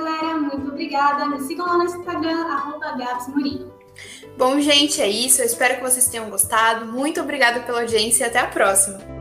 Galera. 0.00 0.36
Muito 0.38 0.68
obrigada. 0.68 1.26
Me 1.26 1.40
sigam 1.40 1.66
lá 1.66 1.76
no 1.76 1.84
Instagram, 1.84 2.46
arroba 2.46 2.96
Bom, 4.38 4.58
gente, 4.58 5.02
é 5.02 5.08
isso. 5.08 5.42
Eu 5.42 5.46
espero 5.46 5.76
que 5.76 5.82
vocês 5.82 6.08
tenham 6.08 6.30
gostado. 6.30 6.86
Muito 6.86 7.20
obrigada 7.20 7.60
pela 7.60 7.80
audiência 7.80 8.24
e 8.24 8.26
até 8.26 8.38
a 8.38 8.46
próxima. 8.46 9.19